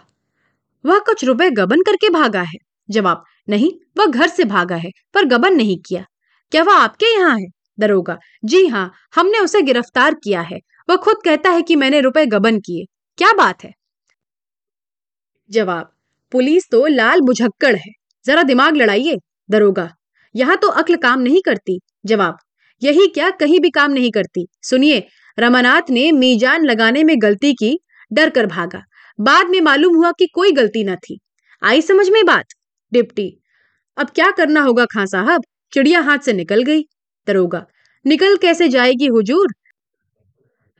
वह 0.84 0.98
कुछ 0.98 1.24
रुपए 1.24 1.50
गबन 1.50 1.82
करके 1.82 2.10
भागा 2.10 2.42
है? 2.42 2.58
जवाब, 2.88 3.24
नहीं, 3.48 3.70
वह 3.98 4.06
घर 4.06 4.28
से 4.28 4.44
भागा 4.44 4.76
है, 4.76 4.90
पर 5.14 5.24
गबन 5.24 5.54
नहीं 5.54 5.78
किया। 5.78 6.04
क्या 6.52 6.62
वह 6.62 6.74
आपके 6.74 7.14
यहाँ 7.14 7.38
है? 7.38 7.46
दरोगा, 7.78 8.18
जी 8.44 8.66
हाँ 8.66 8.92
हमने 9.16 9.38
उसे 9.38 9.62
गिरफ़्तार 9.62 10.14
किया 10.14 10.40
है। 10.40 10.58
वह 10.90 10.96
खुद 10.96 11.16
कहता 11.24 11.50
है 11.50 11.62
कि 11.62 11.76
मैंने 11.76 12.00
रुपए 12.00 12.26
गबन 12.26 12.58
किए। 12.58 12.84
क्या 13.18 13.32
बात 13.32 13.64
है? 13.64 13.72
जवाब, 15.50 15.92
पुलिस 16.32 16.64
तो 16.70 16.86
लाल 16.86 17.20
बुझक्कड़ 17.20 17.76
है। 17.76 17.92
जरा 18.26 18.42
दिमाग 18.42 18.76
लड़ाइए, 18.76 19.16
दरोगा। 19.50 19.90
यहाँ 20.34 20.56
तो 20.56 20.68
अक्ल 20.68 20.96
काम 20.96 21.20
नहीं 21.20 21.40
करती। 21.44 21.78
जवाब, 22.04 22.36
यही 22.82 23.06
क्या 23.06 23.30
कहीं 23.30 23.60
भी 23.60 23.70
काम 23.70 23.92
नहीं 23.92 24.10
करती। 24.10 24.46
सुनिए, 24.62 25.06
रमानाथ 25.38 25.90
ने 25.90 26.10
मीजान 26.12 26.64
लगाने 26.64 27.04
में 27.04 27.14
गलती 27.22 27.52
की, 27.54 27.78
डर 28.12 28.30
कर 28.30 28.46
भागा। 28.46 28.82
बाद 29.20 29.48
में 29.48 29.60
मालूम 29.60 29.96
हुआ 29.96 30.12
कि 30.12 30.26
कोई 30.26 30.52
गलती 30.52 30.84
न 30.84 30.96
थी। 30.96 31.18
आई 31.62 31.82
समझ 31.82 32.08
में 32.10 32.24
बात? 32.26 32.44
डिप्टी, 32.92 33.40
अब 33.96 34.10
क्या 34.10 34.30
करना 34.30 34.60
होगा 34.60 34.84
खां 34.84 35.06
साहब? 35.06 35.44
चिड़िया 35.72 36.00
हाथ 36.00 36.18
से 36.18 36.32
निकल 36.32 36.62
गई। 36.62 36.82
दरोगा, 37.26 37.66
निकल 38.06 38.36
कैसे 38.36 38.68
जाएगी 38.68 39.06
हुजूर? 39.06 39.54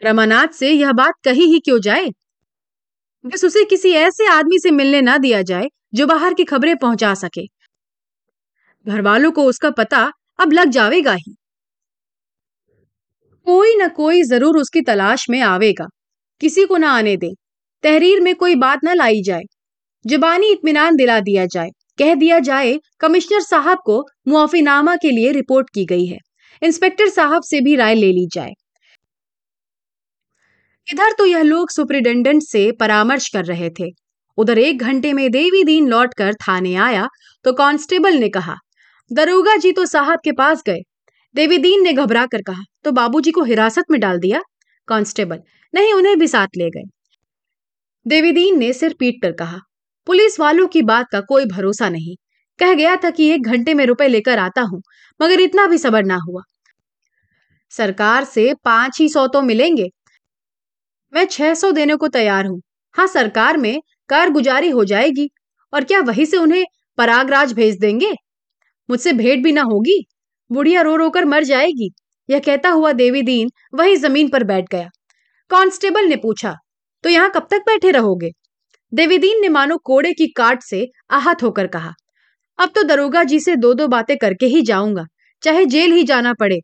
रमानाथ 0.03 0.49
से 0.49 0.71
यह 0.71 0.93
बात 0.93 1.15
कही 1.25 1.45
ही 1.45 1.59
क्यों 1.61 1.81
जाए? 1.81 2.07
बस 3.27 3.45
उसे 3.45 3.65
किसी 3.65 3.91
ऐसे 3.91 4.27
आदमी 4.27 4.59
से 4.59 4.71
मिलने 4.71 5.01
ना 5.01 5.19
दिया 5.19 5.43
जाए, 5.43 5.69
जो 5.95 6.07
बाहर 6.07 6.35
की 6.35 6.45
खबरें 6.45 6.77
पहुँचा 6.77 7.15
सके। 7.15 7.47
घर 8.87 9.01
वालों 9.01 9.31
को 9.33 9.45
उसका 9.45 9.71
पता 9.71 10.13
अब 10.38 10.52
लग 10.52 10.71
जाएगा 10.71 11.12
ही। 11.12 11.35
कोई 13.47 13.75
न 13.76 13.88
कोई 13.88 14.23
ज़रूर 14.23 14.57
उसकी 14.59 14.80
तलाश 14.80 15.26
में 15.30 15.40
आवेगा। 15.40 15.87
किसी 16.40 16.64
को 16.64 16.76
ना 16.76 16.90
आने 16.90 17.16
दे। 17.16 17.33
तहरीर 17.85 18.21
में 18.21 18.35
कोई 18.35 18.54
बात 18.54 18.85
ना 18.85 18.95
लाई 18.95 19.23
जाए। 19.23 19.42
जबानी 20.04 20.50
इत्मीनान 20.52 20.97
दिला 20.97 21.18
दिया 21.21 21.47
जाए। 21.47 21.68
कह 21.99 22.14
दिया 22.14 22.38
जाए, 22.38 22.78
कमिश्नर 23.00 23.40
साहब 23.40 23.78
को 23.85 24.04
मुआफीनामा 24.28 24.97
के 24.97 25.11
लिए 25.11 25.33
रिपोर्ट 25.33 25.71
की 25.75 25.85
गई 25.85 26.07
है। 26.07 26.18
इंस्पेक्टर 26.62 27.09
साहब 27.09 27.42
से 27.42 27.61
भी 27.61 27.75
राय 27.76 27.95
ले 27.95 28.12
ली 28.12 28.26
जाए। 28.35 28.52
इधर 30.88 31.12
तो 31.12 31.26
यह 31.26 31.42
लोग 31.42 31.71
सुप्रिटेंडेंट 31.71 32.42
से 32.42 32.71
परामर्श 32.73 33.28
कर 33.28 33.45
रहे 33.45 33.71
थे। 33.80 33.90
उधर 34.38 34.59
एक 34.59 34.78
घंटे 34.78 35.12
में 35.12 35.30
देवी 35.30 35.62
दीन 35.64 35.88
लौटकर 35.88 36.35
थाने 36.35 36.75
आया 36.76 37.07
तो 37.45 37.52
कांस्टेबल 37.52 38.14
ने 38.14 38.28
कहा 38.28 38.54
दरोगा 39.11 39.57
जी 39.57 39.71
तो 39.73 39.85
साहब 39.87 40.19
के 40.25 40.33
पास 40.33 40.62
गए। 40.67 40.81
देवी 41.35 41.59
दीन 41.59 41.83
ने 41.83 41.93
घबरा 41.93 42.25
कर 42.27 42.43
कहा 42.43 42.62
तो 42.85 42.93
बाबूजी 42.93 43.31
को 43.31 43.43
हिरासत 43.45 43.85
में 43.91 43.99
डाल 44.00 44.19
दिया? 44.19 44.41
कांस्टेबल, 44.88 45.38
नहीं, 45.75 45.93
उन्हें 45.93 46.19
भी 46.19 46.29
साथ 46.29 46.57
ले 46.57 46.69
गए। 46.71 46.83
देवीदीन 48.07 48.59
ने 48.59 48.73
सिर 48.73 48.95
पीट 48.99 49.23
कर 49.23 49.33
कहा, 49.35 49.59
पुलिस 50.07 50.38
वालों 50.41 50.67
की 50.67 50.83
बात 50.83 51.07
का 51.12 51.21
कोई 51.23 51.45
भरोसा 51.47 51.88
नहीं। 51.88 52.15
कह 52.59 52.75
गया 52.75 52.95
था 52.97 53.11
कि 53.11 53.29
एक 53.31 53.43
घंटे 53.45 53.75
में 53.75 53.85
रुपए 53.87 54.09
लेकर 54.09 54.38
आता 54.38 54.62
हूँ, 54.62 54.83
मगर 55.21 55.41
इतना 55.41 55.67
भी 55.67 55.79
सबर 55.79 56.05
ना 56.05 56.19
हुआ। 56.29 56.43
सरकार 57.73 58.25
से 58.25 58.53
पाँच 58.65 59.00
ही 59.00 59.09
सौ 59.09 59.27
तो 59.27 59.43
मिलेंगे। 59.43 59.88
मैं 61.12 61.27
छह 61.27 61.55
सौ 61.55 61.71
देने 61.73 61.97
को 61.97 62.09
तैयार 62.11 62.47
हूँ। 62.47 62.61
हाँ 62.95 63.07
सरकार 63.09 63.57
में 63.57 63.81
कारगुजारी 64.11 64.71
हो 64.71 64.85
जाएगी, 64.87 65.29
और 65.73 65.85
क्या 65.85 66.00
वही 66.03 66.27
से 66.27 66.37
उन्हें 66.37 66.65
परागराज 66.99 67.53
भेज 67.53 67.79
देंगे? 67.79 68.15
मुझसे 68.88 69.12
भेंट 69.14 69.42
भी 69.45 69.52
ना 69.52 69.62
होगी। 69.64 69.99
बुढ़िया 70.50 70.83
रो 70.83 70.95
रो 70.97 71.09
कर 71.11 71.25
मर 71.26 71.45
जाएगी। 71.45 71.90
यह 72.28 72.38
कहता 72.40 72.71
हुआ 72.71 72.92
देवी 72.95 73.23
दीन 73.23 73.50
वही 73.75 73.97
ज़मीन 73.99 74.28
पर 74.28 74.45
बैठ 74.45 74.64
गया। 74.73 74.88
कांस्टेबल 75.50 76.09
ने 76.09 76.16
पूछा 76.18 76.54
तो 77.04 77.09
यहाँ 77.11 77.30
कब 77.30 77.47
तक 77.50 77.62
बैठे 77.66 77.90
रहोगे? 77.90 78.30
देवीदीन 78.92 79.40
ने 79.40 79.49
मानो 79.50 79.76
कोड़े 79.85 80.12
की 80.12 80.26
काट 80.28 80.62
से 80.62 80.87
आहत 81.11 81.42
होकर 81.42 81.66
कहा, 81.66 81.92
अब 82.59 82.71
तो 82.75 82.83
दरोगा 82.85 83.23
जी 83.25 83.38
से 83.40 83.57
दो 83.57 83.73
दो 83.75 83.87
बातें 83.88 84.16
करके 84.18 84.47
ही 84.47 84.62
जाऊँगा। 84.62 85.04
चाहे 85.42 85.64
जेल 85.66 85.92
ही 85.92 86.02
जाना 86.04 86.33
पड़े, 86.35 86.59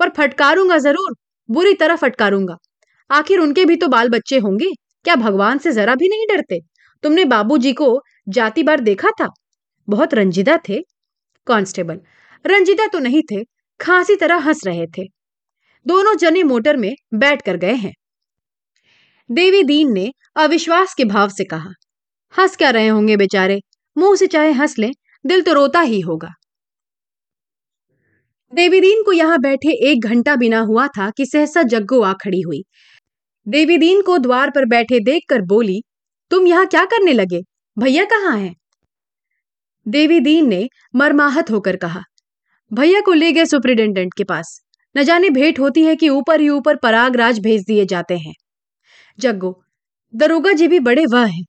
पर 0.00 0.08
फटकारूँगा 0.10 0.78
ज़रूर, 0.78 1.14
बुरी 1.48 1.74
तरह 1.74 1.96
फटकारूँगा। 1.96 2.56
आखिर 3.10 3.38
उनके 3.40 3.64
भी 3.64 3.76
तो 3.76 3.88
बाल 3.88 4.08
बच्चे 4.10 4.38
होंगे। 4.38 4.70
क्या 5.04 5.16
भगवान 5.16 5.58
से 5.58 5.72
जरा 5.72 5.94
भी 5.94 6.08
नहीं 6.08 6.26
डरते? 6.28 6.58
तुमने 7.04 7.24
बाबूजी 7.26 7.72
को 7.74 8.00
जाति 8.28 8.62
बार 8.62 8.80
देखा 8.82 9.10
था? 9.12 9.28
बहुत 9.88 10.14
रंजीदा 10.14 10.58
थे। 10.68 10.80
कांस्टेबल। 11.46 12.00
रंजीदा 12.44 12.86
तो 12.86 12.98
नहीं 12.98 13.22
थे, 13.22 13.42
खांसी 13.80 14.16
तरह 14.16 14.38
हंस 14.38 14.60
रहे 14.66 14.86
थे। 14.98 15.04
दोनों 15.86 16.14
जने 16.16 16.42
मोटर 16.42 16.76
में 16.76 16.94
बैठ 17.14 17.42
कर 17.42 17.56
गए 17.56 17.74
हैं। 17.74 17.92
देवी 19.30 19.62
दीन 19.62 19.92
ने 19.92 20.10
अविश्वास 20.36 20.94
के 20.94 21.04
भाव 21.04 21.28
से 21.28 21.44
कहा, 21.44 21.70
हंस 22.34 22.56
क्या 22.56 22.70
रहे 22.70 22.88
होंगे 22.88 23.16
बेचारे? 23.16 23.60
मुँह 23.96 24.16
से 24.16 24.26
चाहे 24.26 24.52
हंस 24.52 24.78
लें, 24.78 24.92
दिल 25.24 25.42
तो 25.42 25.52
रोता 25.52 25.80
ही 25.80 26.00
होगा। 26.00 26.32
देवीदीन 28.52 29.02
को 29.02 29.12
यहाँ 29.12 29.38
बैठे 29.38 29.72
एक 29.90 30.04
घंटा 30.04 30.34
बिना 30.36 30.58
हुआ 30.60 30.86
था 30.88 31.08
कि 31.10 31.26
सहसा 31.26 31.62
जग्गो 31.62 32.00
आ 32.02 32.12
खड़ी 32.14 32.40
हुई। 32.40 32.62
देवीदीन 33.46 34.02
को 34.02 34.18
द्वार 34.18 34.50
पर 34.50 34.64
बैठे 34.64 35.00
देखकर 35.00 35.42
बोली, 35.42 35.80
तुम 36.30 36.46
यहाँ 36.46 36.66
क्या 36.66 36.84
करने 36.84 37.12
लगे? 37.12 37.40
भैया 37.76 38.04
कहाँ 38.04 38.36
हैं? 38.38 38.54
देवीदीन 39.86 40.48
ने 40.48 40.68
मरमाहत 40.94 41.50
होकर 41.50 41.76
कहा, 41.76 42.02
भैया 42.70 43.00
को 43.00 43.12
ले 43.12 43.32
गए 43.32 43.44
सुप्रिंटेंडेंट 43.46 44.14
के 44.14 44.24
पास। 44.24 44.60
न 44.94 45.02
जाने 45.02 45.30
भेंट 45.30 45.58
होती 45.60 45.84
है 45.84 45.96
कि 45.96 46.08
ऊपर 46.08 46.40
ही 46.40 46.48
ऊपर 46.48 46.76
परागराज 46.76 47.38
भेज 47.40 47.64
दिए 47.64 47.84
जाते 47.86 48.16
हैं। 48.16 48.32
जग्गो, 49.18 49.60
दरोगा 50.14 50.52
जी 50.52 50.68
भी 50.68 50.80
बड़े 50.80 51.04
वह 51.06 51.24
हैं। 51.26 51.44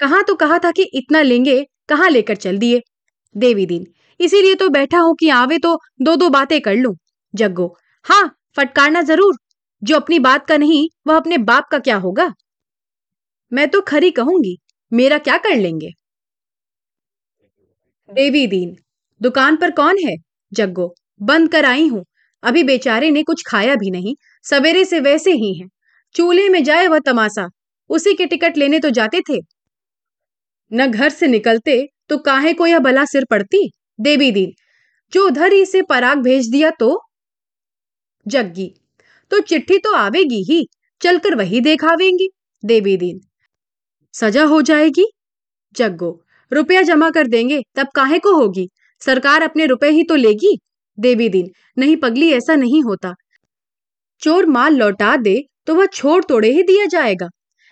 कहा 0.00 0.20
तो 0.22 0.34
कहा 0.34 0.58
था 0.58 0.70
कि 0.72 0.82
इतना 0.94 1.22
लेंगे, 1.22 1.62
कहाँ 1.88 2.08
लेकर 2.10 2.36
चल 2.36 2.58
दिए? 2.58 2.80
देवी 3.34 3.66
दीन, 3.66 3.86
इसीलिए 4.20 4.54
तो 4.54 4.68
बैठा 4.70 4.98
हूँ 4.98 5.14
कि 5.20 5.28
आवे 5.30 5.58
तो 5.58 5.76
दो 6.02 6.16
दो 6.16 6.28
बातें 6.30 6.60
कर 6.60 6.74
लूँ। 6.74 6.94
जग्गो 7.34 7.74
हाँ 8.04 8.30
फटकारना 8.56 9.02
ज़रूर। 9.02 9.36
जो 9.82 9.96
अपनी 9.96 10.18
बात 10.18 10.46
का 10.46 10.56
नहीं, 10.56 10.88
वह 11.06 11.16
अपने 11.16 11.38
बाप 11.40 11.68
का 11.70 11.78
क्या 11.78 11.96
होगा? 11.98 12.32
मैं 13.52 13.68
तो 13.68 13.80
खरी 13.82 14.10
कहूँगी, 14.10 14.56
मेरा 14.92 15.18
क्या 15.18 15.36
कर 15.38 15.56
लेंगे? 15.56 15.90
देवी 18.10 18.46
दीन, 18.46 18.74
दुकान 19.20 19.56
पर 19.56 19.70
कौन 19.70 19.96
है? 19.98 20.14
जग्गो, 20.52 20.94
बंद 21.20 21.50
कर 21.52 21.64
आई 21.64 21.86
हूँ। 21.86 22.04
अभी 22.42 22.62
बेचारे 22.62 23.10
ने 23.10 23.22
कुछ 23.22 23.42
खाया 23.46 23.74
भी 23.74 23.90
नहीं, 23.90 24.14
सवेरे 24.44 24.84
से 24.84 25.00
वैसे 25.00 25.32
ही 25.32 25.52
हैं। 25.54 25.68
चूल्हे 26.14 26.48
में 26.48 26.62
जाए 26.64 26.86
वह 26.86 26.98
तमाशा, 26.98 27.46
उसी 27.90 28.14
के 28.14 28.26
टिकट 28.26 28.56
लेने 28.56 28.78
तो 28.78 28.90
जाते 28.90 29.20
थे। 29.20 29.38
न 30.70 30.86
घर 30.86 31.08
से 31.10 31.26
निकलते 31.26 31.86
तो 32.08 32.18
काहे 32.18 32.52
को 32.52 32.66
यह 32.66 32.78
भला 32.78 33.04
सिर 33.04 33.24
पड़ती? 33.24 33.70
देवी 33.98 34.30
दीन, 34.32 34.52
जो 35.12 35.26
उधर 35.26 35.52
ही 35.52 35.64
से 35.66 35.82
पराग 35.82 36.18
भेज 36.18 36.48
दिया 36.48 36.70
तो? 36.70 37.00
जग्गी 38.26 38.72
तो 39.30 39.40
चिट्ठी 39.40 39.78
तो 39.78 39.92
आवेगी 39.94 40.42
ही, 40.44 40.66
चलकर 41.00 41.34
वही 41.34 41.60
देखावेंगी 41.60 42.28
देवी 42.62 42.96
दीन, 42.96 43.20
सजा 44.14 44.44
हो 44.44 44.60
जाएगी? 44.62 45.06
जग्गो 45.74 46.20
रुपया 46.52 46.82
जमा 46.82 47.10
कर 47.10 47.26
देंगे, 47.26 47.60
तब 47.76 47.88
काहे 47.94 48.18
को 48.18 48.34
होगी? 48.34 48.68
सरकार 49.02 49.42
अपने 49.42 49.66
रुपए 49.66 49.90
ही 49.90 50.02
तो 50.02 50.14
लेगी? 50.16 50.56
देवी 50.98 51.28
दीन, 51.28 51.50
नहीं 51.78 51.96
पगली 51.96 52.30
ऐसा 52.32 52.54
नहीं 52.56 52.82
होता। 52.82 53.14
चोर 54.22 54.46
माल 54.46 54.74
लौटा 54.74 55.16
दे 55.16 55.40
तो 55.66 55.74
वह 55.74 55.86
छोड़ 55.86 56.22
तोड़े 56.24 56.50
ही 56.50 56.62
दिया 56.62 56.86
जाएगा। 56.86 57.28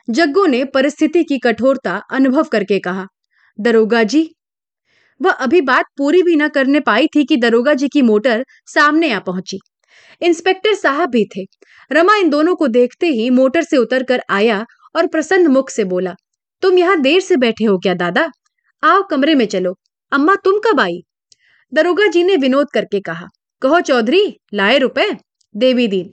जग्गो 0.09 0.45
ने 0.47 0.65
परिस्थिति 0.65 1.23
की 1.25 1.39
कठोरता 1.39 2.01
अनुभव 2.11 2.45
करके 2.45 2.79
कहा, 2.79 3.07
दरोगा 3.59 4.03
जी। 4.05 4.29
वह 5.21 5.31
अभी 5.33 5.61
बात 5.63 5.87
पूरी 5.99 6.23
भी 6.23 6.37
न 6.37 6.49
करने 6.49 6.81
पाई 6.81 7.07
थी 7.07 7.25
कि 7.25 7.37
दरोगा 7.37 7.75
जी 7.75 7.89
की 7.89 8.03
मोटर 8.03 8.45
सामने 8.67 9.11
आ 9.13 9.19
पहुँची। 9.21 9.59
इंस्पेक्टर 10.23 10.75
साहब 10.75 11.11
भी 11.11 11.25
थे। 11.27 11.45
रमा 11.91 12.17
इन 12.17 12.31
दोनों 12.31 12.55
को 12.55 12.69
देखते 12.69 13.07
ही 13.09 13.29
मोटर 13.31 13.63
से 13.63 13.77
उतर 13.77 14.03
कर 14.03 14.23
आया 14.31 14.65
और 14.95 15.07
प्रसन्न 15.07 15.47
मुख 15.47 15.71
से 15.71 15.85
बोला, 15.85 16.15
तुम 16.63 16.79
यहाँ 16.79 17.01
देर 17.01 17.21
से 17.21 17.37
बैठे 17.37 17.65
हो 17.65 17.79
क्या, 17.79 17.95
दादा? 17.95 18.29
आओ 18.83 19.03
कमरे 19.03 19.35
में 19.35 19.47
चलो। 19.47 19.75
अम्मा, 20.13 20.35
तुम 20.37 20.59
कब 20.65 20.81
आई? 20.81 21.01
दरोगा 21.73 22.07
जी 22.07 22.23
ने 22.25 22.37
विनोद 22.37 22.71
करके 22.75 23.01
कहा, 23.01 23.27
कहो 23.63 23.81
चौधरी, 23.83 24.23
लाए 24.55 24.79
रुपए? 24.79 25.11
देवी 25.55 25.87
दीन, 25.89 26.11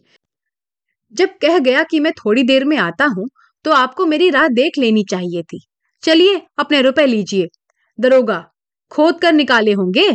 जब 1.14 1.30
कह 1.42 1.58
गया 1.60 1.84
कि 1.84 2.00
मैं 2.00 2.12
थोड़ी 2.16 2.44
देर 2.44 2.66
में 2.66 2.78
आता 2.80 3.06
हूँ 3.08 3.28
तो 3.66 3.72
आपको 3.74 4.06
मेरी 4.06 4.30
राह 4.30 4.48
देख 4.50 4.78
लेनी 4.78 5.04
चाहिए 5.04 5.44
थी। 5.44 5.60
चलिए, 6.04 6.42
अपने 6.60 6.82
रुपए 6.82 7.06
लीजिए। 7.06 7.48
दरोगा, 8.00 8.44
खोद 8.92 9.20
कर 9.22 9.34
निकाले 9.34 9.72
होंगे? 9.74 10.10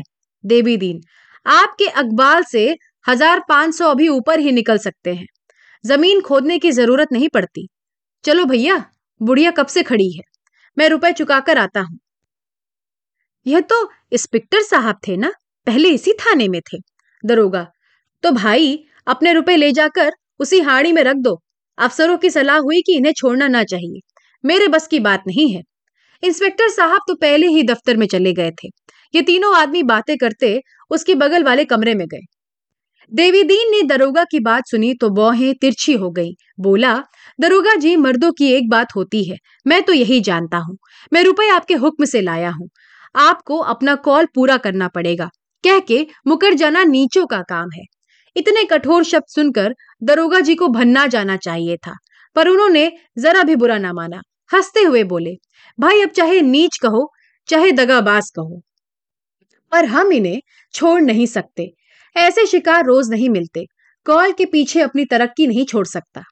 देवी 0.44 0.76
दीन, 0.76 1.00
आपके 1.46 1.86
अकबाल 1.86 2.42
से 2.44 2.66
हज़ार 3.06 3.40
पाँच 3.48 3.74
सौ 3.74 3.88
अभी 3.90 4.08
ऊपर 4.08 4.40
ही 4.40 4.52
निकल 4.52 4.78
सकते 4.78 5.14
हैं। 5.14 5.26
ज़मीन 5.84 6.20
खोदने 6.20 6.58
की 6.58 6.70
ज़रूरत 6.72 7.12
नहीं 7.12 7.28
पड़ती। 7.28 7.66
चलो 8.24 8.44
भैया, 8.44 8.84
बुढ़िया 9.20 9.50
कब 9.50 9.66
से 9.68 9.82
खड़ी 9.82 10.10
है? 10.12 10.22
मैं 10.76 10.88
रुपए 10.88 11.12
चुकाकर 11.12 11.58
आता 11.58 11.80
हूँ। 11.80 11.98
यह 13.46 13.60
तो 13.60 13.90
इंस्पेक्टर 14.12 14.62
साहब 14.62 14.96
थे 15.08 15.16
ना? 15.16 15.32
पहले 15.66 15.88
इसी 15.88 16.12
थाने 16.12 16.48
में 16.48 16.60
थे। 16.60 16.78
दरोगा 17.24 17.66
तो 18.22 18.30
भाई, 18.30 18.84
अपने 19.06 19.32
रुपए 19.32 19.56
ले 19.56 19.72
जाकर 19.72 20.12
उसी 20.40 20.60
हाड़ी 20.60 20.92
में 20.92 21.02
रख 21.02 21.16
दो। 21.16 21.40
अफसरों 21.78 22.16
की 22.18 22.30
सलाह 22.30 22.58
हुई 22.58 22.80
कि 22.80 22.96
इन्हें 22.96 23.12
छोड़ना 23.12 23.48
ना 23.48 23.64
चाहिए। 23.64 24.00
मेरे 24.44 24.68
बस 24.68 24.86
की 24.86 25.00
बात 25.00 25.22
नहीं 25.26 25.54
है। 25.54 25.62
इंस्पेक्टर 26.22 26.68
साहब 26.68 27.00
तो 27.08 27.14
पहले 27.14 27.46
ही 27.46 27.62
दफ्तर 27.62 27.96
में 27.96 28.06
चले 28.06 28.32
गए 28.32 28.50
थे। 28.50 28.68
ये 29.14 29.22
तीनों 29.22 29.56
आदमी 29.56 29.82
बातें 29.82 30.16
करते 30.16 30.60
उसके 30.90 31.14
बगल 31.14 31.44
वाले 31.44 31.64
कमरे 31.64 31.94
में 31.94 32.06
गए। 32.06 32.26
देवीदीन 33.12 33.70
ने 33.70 33.82
दरोगा 33.82 34.24
की 34.24 34.40
बात 34.40 34.62
सुनी 34.66 34.94
तो 34.94 35.08
बौहें 35.10 35.54
तिरछी 35.54 35.92
हो 35.92 36.10
गई। 36.10 36.30
बोला, 36.60 37.04
दरोगा 37.40 37.74
जी, 37.74 37.96
मर्दों 37.96 38.32
की 38.32 38.52
एक 38.52 38.68
बात 38.70 38.88
होती 38.96 39.24
है। 39.30 39.36
मैं 39.66 39.82
तो 39.82 39.92
यही 39.92 40.20
जानता 40.20 40.56
हूँ। 40.56 40.76
मैं 41.12 41.22
रुपए 41.22 41.48
आपके 41.48 41.74
हुक्म 41.74 42.04
से 42.04 42.20
लाया 42.20 42.50
हूँ। 42.50 42.68
आपको 43.14 43.58
अपना 43.58 43.94
कॉल 43.94 44.26
पूरा 44.34 44.56
करना 44.56 44.88
पड़ेगा। 44.88 45.28
कह 45.64 45.78
के 45.78 46.06
मुकर 46.26 46.54
जाना 46.54 46.84
नीचों 46.84 47.26
का 47.26 47.40
काम 47.42 47.68
है। 47.74 47.84
इतने 48.36 48.64
कठोर 48.64 49.04
शब्द 49.04 49.24
सुनकर 49.28 49.74
दरोगा 50.02 50.40
जी 50.40 50.54
को 50.54 50.68
भन्ना 50.68 51.06
जाना 51.06 51.36
चाहिए 51.36 51.76
था, 51.76 51.94
पर 52.36 52.48
उन्होंने 52.48 52.92
जरा 53.18 53.42
भी 53.42 53.56
बुरा 53.56 53.78
ना 53.78 53.92
माना। 53.92 54.20
हँसते 54.54 54.80
हुए 54.80 55.04
बोले, 55.04 55.34
भाई, 55.80 56.02
अब 56.02 56.08
चाहे 56.08 56.40
नीच 56.42 56.76
कहो, 56.76 57.10
चाहे 57.48 57.72
दगाबाज 57.72 58.30
कहो, 58.30 58.60
पर 59.72 59.84
हम 59.84 60.12
इन्हें 60.12 60.40
छोड़ 60.74 61.00
नहीं 61.00 61.26
सकते। 61.26 61.70
ऐसे 62.16 62.46
शिकार 62.46 62.84
रोज 62.84 63.10
नहीं 63.10 63.28
मिलते। 63.30 63.64
कॉल 64.06 64.32
के 64.32 64.44
पीछे 64.44 64.80
अपनी 64.80 65.04
तरक्की 65.04 65.46
नहीं 65.46 65.64
छोड़ 65.64 65.86
सकता। 65.86 66.22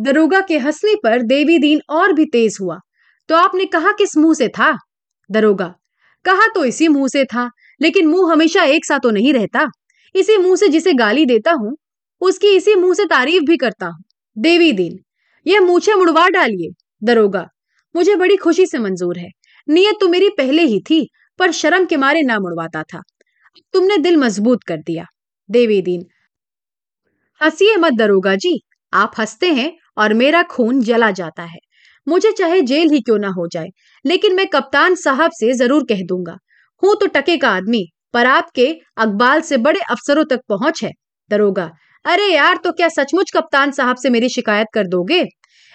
दरोगा 0.00 0.40
के 0.40 0.58
हंसने 0.58 0.94
पर 0.94 1.22
देवी 1.22 1.58
दीन 1.58 1.80
और 1.90 2.12
भी 2.12 2.24
तेज 2.24 2.58
हुआ। 2.60 2.78
तो 3.28 3.36
आपने 3.36 3.64
कहा 3.64 3.92
किस 3.92 4.16
मुँह 4.16 4.34
से 4.34 4.48
था? 4.48 4.76
दरोगा 5.30 5.74
कहा 6.24 6.46
तो 6.54 6.64
इसी 6.64 6.88
मुँह 6.88 7.08
से 7.08 7.24
था, 7.24 7.50
लेकिन 7.80 8.06
मुँह 8.08 8.32
हमेशा 8.32 8.62
एक 8.66 8.84
सा 8.84 8.98
तो 8.98 9.10
नहीं 9.10 9.32
रहता। 9.34 9.66
इसी 10.14 10.36
मुँह 10.38 10.56
से 10.56 10.68
जिसे 10.68 10.92
गाली 10.94 11.24
देता 11.26 11.52
हूँ, 11.54 11.76
उसकी 12.22 12.54
इसी 12.56 12.74
मुँह 12.74 12.94
से 12.94 13.04
तारीफ़ 13.06 13.44
भी 13.44 13.56
करता 13.56 13.86
हूँ। 13.86 14.02
देवी 14.36 14.72
दीन, 14.72 14.98
यह 15.46 15.60
मूछे 15.60 15.94
मुड़वा 15.94 16.28
डालिए, 16.28 16.70
दरोगा। 17.02 17.46
मुझे 17.94 18.16
बड़ी 18.16 18.36
खुशी 18.36 18.66
से 18.66 18.78
मंजूर 18.78 19.18
है। 19.18 19.28
नियत 19.68 19.96
तो 20.00 20.08
मेरी 20.08 20.28
पहले 20.30 20.62
ही 20.62 20.80
थी, 20.80 21.06
पर 21.38 21.52
शर्म 21.52 21.84
के 21.86 21.96
मारे 21.96 22.22
ना 22.22 22.38
मुड़वाता 22.40 22.82
था। 22.84 23.00
तुमने 23.74 23.98
दिल 23.98 24.16
मज़बूत 24.16 24.64
कर 24.64 24.76
दिया। 24.78 25.06
देवी 25.48 25.80
दीन, 25.82 26.04
हंसिए 27.40 27.76
मत 27.76 27.92
दरोगा 27.92 28.34
जी। 28.36 28.60
आप 28.92 29.12
हँसते 29.18 29.50
हैं 29.52 29.72
और 29.98 30.14
मेरा 30.14 30.42
खून 30.44 30.82
जला 30.82 31.10
जाता 31.12 31.42
है। 31.44 31.58
मुझे 32.06 32.32
चाहे 32.32 32.60
जेल 32.62 32.90
ही 32.90 33.00
क्यों 33.00 33.18
ना 33.18 33.28
हो 33.28 33.46
जाए, 33.48 33.68
लेकिन 34.04 34.34
मैं 34.34 34.46
कप्तान 34.48 34.94
साहब 34.96 35.30
से 35.34 35.52
ज़रूर 35.54 35.84
कह 35.84 36.02
दूँगा। 36.04 36.36
हूँ 36.82 36.94
तो 37.00 37.06
टके 37.06 37.36
का 37.36 37.50
आदमी, 37.50 37.86
पर 38.14 38.26
आपके 38.26 38.66
अकबाल 38.98 39.40
से 39.40 39.56
बड़े 39.58 39.80
अफसरों 39.82 40.24
तक 40.24 40.40
पहुँच 40.48 40.82
है, 40.84 40.90
दरोगा। 41.30 41.70
अरे 42.04 42.26
यार 42.26 42.56
तो 42.56 42.72
क्या 42.72 42.88
सचमुच 42.90 43.30
कप्तान 43.30 43.70
साहब 43.72 43.96
से 43.96 44.10
मेरी 44.10 44.28
शिकायत 44.28 44.66
कर 44.74 44.86
दोगे? 44.86 45.22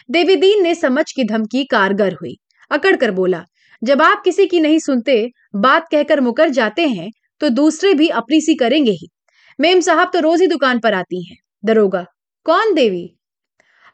देवीदीन 0.10 0.64
ने 0.64 0.74
समझ 0.76 1.06
की 1.12 1.24
धमकी 1.26 1.64
कारगर 1.66 2.14
हुई। 2.14 2.36
अकड़ 2.72 2.96
कर 2.96 3.12
बोला, 3.12 3.44
जब 3.82 4.02
आप 4.02 4.22
किसी 4.26 4.46
की 4.48 4.60
नहीं 4.60 4.80
सुनते, 4.80 5.26
बात 5.58 5.88
कहकर 5.92 6.22
मुकर 6.22 6.50
जाते 6.52 6.88
हैं 6.88 7.10
तो 7.42 7.50
दूसरे 7.52 7.94
भी 7.94 8.08
अपनी 8.10 8.42
सी 8.42 8.56
करेंगे 8.56 8.92
ही। 8.92 9.08
मेम 9.60 9.80
साहब 9.82 10.10
तो 10.14 10.20
रोज 10.20 10.42
ही 10.42 10.48
दुकान 10.48 10.80
पर 10.80 10.94
आती 10.94 11.24
हैं। 11.26 11.38
दरोगा, 11.64 12.06
कौन 12.46 12.74
देवी? 12.74 13.08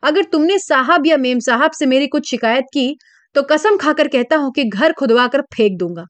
अगर 0.04 0.24
तुमने 0.24 0.60
साहब 0.60 1.08
या 1.08 1.18
मेम 1.18 1.40
साहब 1.40 1.72
से 1.72 1.86
मेरी 1.86 2.08
कुछ 2.08 2.30
शिकायत 2.30 2.66
की 2.74 2.96
तो 3.36 3.42
कसम 3.44 3.78
खाकर 3.78 4.08
कहता 4.08 4.38
हूँ 4.38 4.52
कि 4.52 4.64
घर 4.64 4.94
खुदवा 4.94 5.28
कर 5.28 5.42
फेंक 5.56 5.78
दूँगा। 5.80 6.06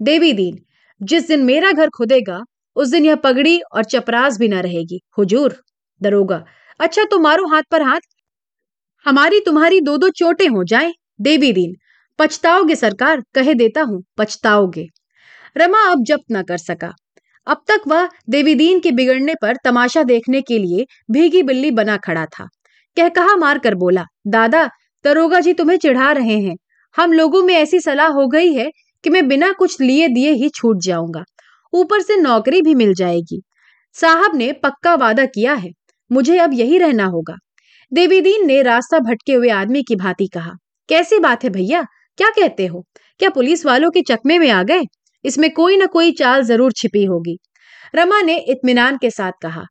देवी 0.00 0.32
दीन, 0.32 0.58
जिस 1.00 1.28
दिन 1.28 1.44
मेरा 1.44 1.72
घर 1.72 1.88
खुदेगा, 1.88 2.40
उस 2.76 2.88
दिन 2.88 3.04
यह 3.04 3.14
पगड़ी 3.14 3.58
और 3.74 3.84
चपरास 3.84 4.38
भी 4.38 4.48
ना 4.48 4.60
रहेगी। 4.60 5.00
हुजूर, 5.18 5.56
दरोगा 6.00 6.44
अच्छा 6.80 7.04
तो 7.04 7.18
मारो 7.18 7.46
हाथ 7.46 7.62
पर 7.70 7.82
हाथ। 7.82 8.00
हमारी 9.06 9.40
तुम्हारी 9.40 9.80
दो 9.80 9.96
दो 9.96 10.08
चोटें 10.08 10.48
हो, 10.48 10.64
जाए। 10.64 10.92
देवी 11.20 11.52
दीन, 11.52 11.74
पछताओगे 12.18 12.74
सरकार, 12.74 13.22
कहे 13.34 13.54
देता 13.54 13.82
हूँ, 13.82 14.02
पछताओगे। 14.18 14.86
रमा 15.56 15.82
अब 15.90 16.04
जब्त 16.04 16.24
न 16.32 16.42
कर 16.42 16.58
सका। 16.58 16.92
अब 17.46 17.62
तक 17.68 17.82
वह 17.88 18.08
देवीदीन 18.30 18.80
के 18.80 18.90
बिगड़ने 18.90 19.34
पर 19.42 19.56
तमाशा 19.64 20.02
देखने 20.02 20.40
के 20.40 20.58
लिए 20.58 20.86
भीगी 21.10 21.42
बिल्ली 21.42 21.70
बना 21.70 21.96
खड़ा 21.96 22.26
था। 22.26 22.48
कह 22.96 23.08
कहा 23.08 23.36
मार 23.36 23.58
कर 23.58 23.74
बोला, 23.74 24.04
दादा 24.26 24.68
दरोगा 25.04 25.40
जी 25.40 25.52
तुम्हें 25.52 25.76
चिढ़ा 25.78 26.10
रहे 26.12 26.38
हैं। 26.38 26.56
हम 26.96 27.12
लोगों 27.12 27.42
में 27.42 27.54
ऐसी 27.54 27.80
सलाह 27.80 28.08
हो 28.08 28.26
गई 28.26 28.52
है 28.54 28.70
कि 29.04 29.10
मैं 29.10 29.26
बिना 29.28 29.52
कुछ 29.52 29.80
लिए 29.80 30.08
दिए 30.08 30.32
ही 30.32 30.48
छूट 30.48 30.78
जाऊँगा। 30.82 31.24
ऊपर 31.72 32.00
से 32.00 32.16
नौकरी 32.16 32.62
भी 32.62 32.74
मिल 32.74 32.94
जाएगी। 32.94 33.40
साहब 33.96 34.34
ने 34.34 34.52
पक्का 34.52 34.94
वादा 34.94 35.24
किया 35.26 35.54
है। 35.54 35.70
मुझे 36.10 36.38
अब 36.38 36.52
यही 36.54 36.78
रहना 36.78 37.04
होगा। 37.04 37.36
देवीदीन 37.92 38.46
ने 38.46 38.62
रास्ता 38.62 38.98
भटके 38.98 39.34
हुए 39.34 39.48
आदमी 39.48 39.82
की 39.82 39.96
भांति 39.96 40.26
कहा, 40.26 40.52
कैसी 40.88 41.18
बात 41.18 41.44
है 41.44 41.50
भैया? 41.50 41.82
क्या 42.18 42.28
कहते 42.30 42.66
हो? 42.66 42.84
क्या 43.18 43.30
पुलिस 43.30 43.66
वालों 43.66 43.90
के 43.90 44.02
चकमे 44.02 44.38
में 44.38 44.50
आ 44.50 44.62
गए? 44.62 44.82
इसमें 45.24 45.50
कोई 45.50 45.76
ना 45.76 45.86
कोई 45.86 46.12
चाल 46.12 46.42
ज़रूर 46.42 46.72
छिपी 46.72 47.04
होगी। 47.04 47.36
रमा 47.94 48.20
ने 48.22 48.36
इत्मीनान 48.38 48.96
के 48.96 49.10
साथ 49.10 49.32
कहा 49.42 49.64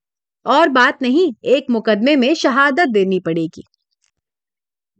और 0.45 0.69
बात 0.69 1.02
नहीं, 1.02 1.32
एक 1.45 1.65
मुकदमे 1.69 2.15
में 2.15 2.34
शहादत 2.34 2.88
देनी 2.88 3.19
पड़ेगी। 3.19 3.63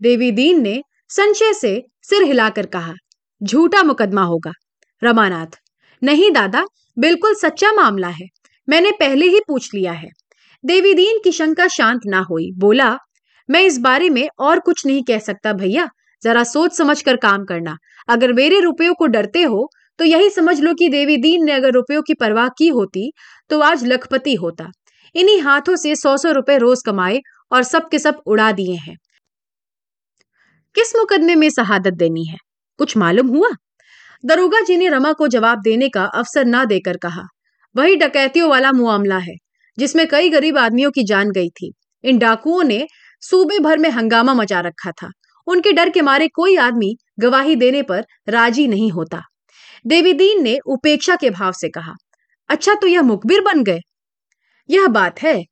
देवी 0.02 0.32
दीन 0.32 0.62
ने 0.62 0.82
संशय 1.10 1.54
से 1.54 1.82
सिर 2.02 2.24
हिलाकर 2.24 2.66
कहा, 2.66 2.94
झूठा 3.42 3.84
मुकदमा 3.84 4.24
होगा। 4.24 4.52
रमानाथ, 5.02 5.58
नहीं 6.02 6.32
दादा, 6.32 6.66
बिल्कुल 7.00 7.34
सच्चा 7.36 7.72
मामला 7.72 8.08
है। 8.08 8.28
मैंने 8.68 8.92
पहले 8.92 9.26
ही 9.26 9.40
पूछ 9.48 9.70
लिया 9.76 9.92
है। 9.92 10.10
देवी 10.64 10.94
दीन 10.94 11.20
की 11.24 11.32
शंका 11.32 11.68
शांत 11.68 12.02
ना 12.06 12.20
हुई। 12.30 12.52
बोला, 12.58 12.98
मैं 13.50 13.62
इस 13.64 13.78
बारे 13.80 14.10
में 14.10 14.28
और 14.40 14.60
कुछ 14.60 14.86
नहीं 14.86 15.04
कह 15.04 15.20
सकता 15.20 15.54
भैया। 15.54 15.88
जरा 16.24 16.44
सोच 16.44 16.74
समझ 16.74 17.02
कर 17.02 17.16
काम 17.16 17.46
करना। 17.46 17.78
अगर 18.10 18.34
मेरे 18.34 18.60
रुपयों 18.60 18.94
को 18.94 19.08
डरते 19.08 19.44
हो 19.44 19.70
तो 20.00 20.06
यही 20.06 20.30
समझ 20.30 20.60
लो 20.60 20.74
कि 20.74 20.88
देवी 20.90 21.16
दीन 21.18 21.44
ने 21.46 21.52
अगर 21.52 21.72
रुपयों 21.72 22.02
की 22.02 22.14
परवाह 22.14 22.48
की 22.50 22.68
होती 22.68 23.12
तो 23.50 23.60
आज 23.62 23.84
लखपति 23.86 24.36
होता। 24.36 24.68
इन्हीं 25.16 25.42
हाथों 25.42 25.76
से 25.76 25.96
सौ 25.96 26.18
सौ 26.18 26.32
रुपए 26.32 26.58
रोज 26.58 26.82
कमाए 26.86 27.20
और 27.52 27.64
सब 27.64 27.90
के 27.90 28.00
सब 28.00 28.22
उड़ा 28.26 28.52
दिए 28.52 28.76
हैं। 28.76 28.96
किस 30.76 30.96
मुकदमे 30.96 31.36
में 31.36 31.50
शहादत 31.50 31.94
देनी 31.94 32.26
है? 32.26 32.38
कुछ 32.78 32.98
मालूम 32.98 33.28
हुआ? 33.28 33.50
दरोगा 34.26 34.62
जी 34.62 34.78
ने 34.78 34.90
रमा 34.90 35.14
को 35.14 35.28
जवाब 35.28 35.62
देने 35.62 35.90
का 35.90 36.04
अवसर 36.04 36.46
ना 36.46 36.66
देकर 36.66 36.98
कहा। 36.98 37.24
वही 37.76 37.96
डकैतियों 37.96 38.50
वाला 38.50 38.72
मामला 38.72 39.18
है, 39.18 39.36
जिसमें 39.78 40.08
कई 40.08 40.30
गरीब 40.30 40.58
आदमियों 40.58 40.92
की 40.92 41.04
जान 41.04 41.32
गई 41.32 41.50
थी। 41.50 41.74
इन 42.04 42.18
डाकुओं 42.18 42.64
ने 42.64 42.88
सूबे 43.22 43.60
भर 43.60 43.78
में 43.78 43.90
हंगामा 43.90 44.34
मचा 44.34 44.60
रखा 44.60 44.92
था। 44.92 45.10
उनके 45.48 45.72
डर 45.72 45.90
के 45.90 46.02
मारे 46.02 46.28
कोई 46.28 46.56
आदमी 46.56 46.96
गवाही 47.20 47.56
देने 47.56 47.82
पर 47.82 48.06
राज़ी 48.30 48.68
नहीं 48.68 48.92
होता। 48.92 49.22
देवीदीन 49.88 50.44
ने 50.44 50.58
उपेक्षा 50.66 51.16
के 51.16 51.30
भाव 51.30 51.52
से 51.52 51.70
कहा 51.70 51.94
अच्छा 52.50 52.74
तो 52.74 52.88
यह 52.88 53.02
मुखबिर 53.02 53.42
बन 53.42 53.64
गए। 53.64 53.80
यह 54.70 54.88
बात 54.90 55.22
है। 55.22 55.44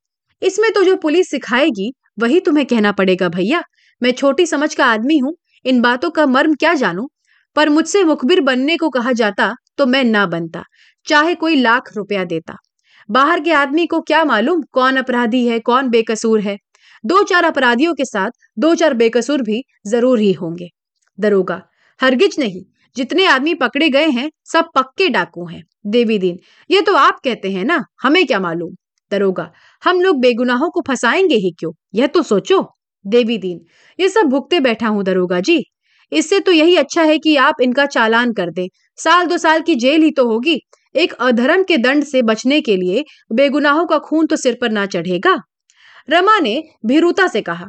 इसमें 0.42 0.72
तो 0.72 0.84
जो 0.84 0.96
पुलिस 0.98 1.30
सिखाएगी, 1.30 1.92
वही 2.20 2.40
तुम्हें 2.40 2.66
कहना 2.66 2.92
पड़ेगा 2.92 3.30
भैया। 3.30 3.64
मैं 4.02 4.12
छोटी 4.12 4.46
समझ 4.46 4.74
का 4.76 4.86
आदमी 4.86 5.18
हूँ, 5.18 5.36
इन 5.66 5.82
बातों 5.82 6.10
का 6.10 6.26
मर्म 6.26 6.54
क्या 6.56 6.74
जानू? 6.76 7.08
पर 7.56 7.70
मुझसे 7.70 8.04
मुखबिर 8.04 8.42
बनने 8.42 8.78
को 8.78 8.90
कहा 8.90 9.12
जाता 9.14 9.54
तो 9.78 9.86
मैं 9.86 10.04
ना 10.04 10.26
बनता, 10.28 10.64
चाहे 11.08 11.34
कोई 11.36 11.56
लाख 11.56 11.92
रुपया 11.96 12.24
देता। 12.26 12.56
बाहर 13.10 13.40
के 13.40 13.52
आदमी 13.54 13.86
को 13.86 14.00
क्या 14.02 14.24
मालूम 14.26 14.62
कौन 14.72 14.98
अपराधी 14.98 15.46
है, 15.48 15.60
कौन 15.60 15.90
बेकसूर 15.90 16.40
है? 16.40 16.58
दो 17.04 17.22
चार 17.24 17.44
अपराधियों 17.44 17.94
के 17.94 18.06
साथ 18.06 18.32
दो 18.60 18.74
चार 18.76 18.94
बेकसूर 18.94 19.42
भी 19.42 19.62
ज़रूर 19.88 20.20
ही 20.20 20.32
होंगे। 20.34 20.70
दरोगा, 21.20 21.62
हरगिज 22.00 22.36
नहीं, 22.40 22.64
जितने 22.96 23.26
आदमी 23.26 23.54
पकड़े 23.56 23.90
गए 23.90 24.10
हैं, 24.10 24.30
सब 24.46 24.70
पक्के 24.76 25.08
डाकू 25.10 25.46
हैं। 25.48 25.64
देवी 25.88 26.18
दीन, 26.20 26.40
ये 26.70 26.82
तो 26.82 26.96
आप 26.96 27.20
कहते 27.24 27.52
हैं 27.52 27.66
ना, 27.66 27.84
हमें 28.02 28.26
क्या 28.26 28.40
मालूम? 28.40 28.76
दरोगा। 29.12 29.52
हम 29.84 30.02
लोग 30.02 30.20
बेगुनाहों 30.20 30.70
को 30.70 30.82
फंसाएँगे 30.88 31.36
ही 31.36 31.52
क्यों? 31.60 31.72
यह 31.96 32.08
तो 32.08 32.22
सोचो। 32.24 32.66
देवी 33.06 33.38
दीन, 33.38 33.60
ये 34.00 34.10
सब 34.10 34.26
भुगते 34.26 34.60
बैठा 34.60 34.88
हूँ 34.88 35.04
दरोगा 35.04 35.40
जी। 35.40 35.64
इससे 36.12 36.40
तो 36.40 36.52
यही 36.52 36.76
अच्छा 36.76 37.04
है 37.04 37.18
कि 37.20 37.36
आप 37.36 37.62
इनका 37.62 37.86
चालान 37.86 38.34
कर 38.34 38.50
दें। 38.52 38.68
साल 39.00 39.26
दो 39.26 39.38
साल 39.38 39.62
की 39.62 39.76
जेल 39.76 40.04
ही 40.04 40.12
तो 40.12 40.28
होगी। 40.28 40.60
एक 40.96 41.14
अधर्म 41.14 41.64
के 41.64 41.78
दंड 41.78 42.04
से 42.04 42.22
बचने 42.22 42.60
के 42.62 42.76
लिए 42.76 43.04
बेगुनाहों 43.34 43.86
का 43.86 43.98
खून 44.00 44.26
तो 44.28 44.36
सिर 44.36 44.58
पर 44.62 44.72
ना 44.72 44.86
चढ़ेगा। 44.86 45.36
रमा 46.10 46.38
ने 46.40 46.62
भीरुता 46.86 47.28
से 47.28 47.42
कहा, 47.42 47.66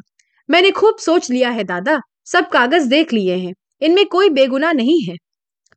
मैंने 0.48 0.70
खूब 0.70 0.96
सोच 0.98 1.30
लिया 1.30 1.50
है 1.50 1.64
दादा। 1.64 1.98
सब 2.26 2.48
कागज़ 2.48 2.88
देख 2.88 3.12
लिए 3.12 3.36
हैं। 3.36 3.52
इनमें 3.82 4.04
कोई 4.06 4.30
बेगुना 4.30 4.72
नहीं 4.72 5.00
है। 5.02 5.16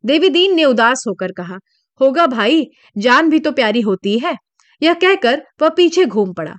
देवीदीन 0.03 0.55
ने 0.55 0.65
उदास 0.65 1.03
होकर 1.07 1.31
कहा, 1.31 1.57
होगा 2.01 2.25
भाई, 2.27 2.65
जान 2.97 3.29
भी 3.29 3.39
तो 3.39 3.51
प्यारी 3.51 3.81
होती 3.81 4.17
है। 4.19 4.35
यह 4.81 4.93
कहकर 4.93 5.41
वह 5.61 5.69
पीछे 5.69 6.05
घूम 6.05 6.33
पड़ा। 6.33 6.53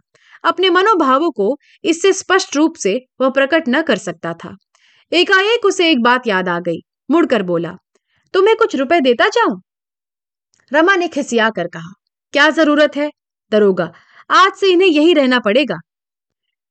अपने 0.44 0.70
मनोभावों 0.70 1.30
को 1.30 1.56
इससे 1.84 2.12
स्पष्ट 2.12 2.56
रूप 2.56 2.76
से 2.76 2.98
वह 3.20 3.30
प्रकट 3.30 3.68
न 3.68 3.82
कर 3.82 3.96
सकता 3.98 4.32
था। 4.34 4.56
एकाएक 5.12 5.64
उसे 5.64 5.90
एक 5.90 6.02
बात 6.02 6.26
याद 6.26 6.48
आ 6.48 6.58
गई, 6.60 6.78
मुड़कर 7.10 7.42
बोला, 7.42 7.76
तुम्हें 8.34 8.56
कुछ 8.56 8.76
रुपए 8.76 9.00
देता 9.00 9.28
जाऊँ? 9.28 9.60
रमा 10.72 10.96
ने 10.96 11.08
खिसिया 11.08 11.50
कर 11.50 11.66
कहा, 11.66 11.92
क्या 12.34 12.48
ज़रूरत 12.50 12.96
है? 12.96 13.10
दरोगा, 13.52 13.90
आज 14.30 14.52
से 14.52 14.72
इन्हें 14.72 14.88
यही 14.88 15.12
रहना 15.12 15.38
पड़ेगा। 15.38 15.76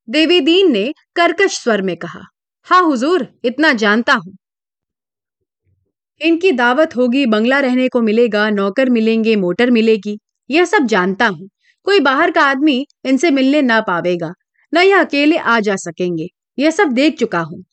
देवीदीन 0.08 0.72
ने 0.72 0.92
कर्कश 1.16 1.58
स्वर 1.60 1.82
में 1.82 1.96
कहा 1.98 2.22
हाँ 2.68 2.82
हुजूर, 2.84 3.28
इतना 3.46 3.72
जानता 3.74 4.14
हूँ। 4.14 4.36
इनकी 6.22 6.52
दावत 6.52 6.96
होगी, 6.96 7.26
बंगला 7.26 7.60
रहने 7.60 7.88
को 7.90 8.02
मिलेगा, 8.02 8.50
नौकर 8.50 8.90
मिलेंगे, 8.90 9.36
मोटर 9.36 9.72
मिलेगी। 9.72 10.18
यह 10.52 10.66
सब 10.66 10.86
जानता 10.86 11.28
हूँ। 11.28 11.48
कोई 11.88 12.00
बाहर 12.00 12.32
का 12.32 12.42
आदमी 12.44 12.86
इनसे 13.06 13.32
मिलने 13.32 13.62
ना 13.62 13.80
पावेगा, 13.82 14.32
न 14.74 14.78
यह 14.78 15.00
अकेले 15.00 15.38
आ 15.38 15.60
जा 15.60 15.76
सकेंगे। 15.78 16.28
यह 16.58 16.72
सब 16.72 16.92
देख 16.92 17.18
चुका 17.18 17.40
हूँ। 17.42 17.64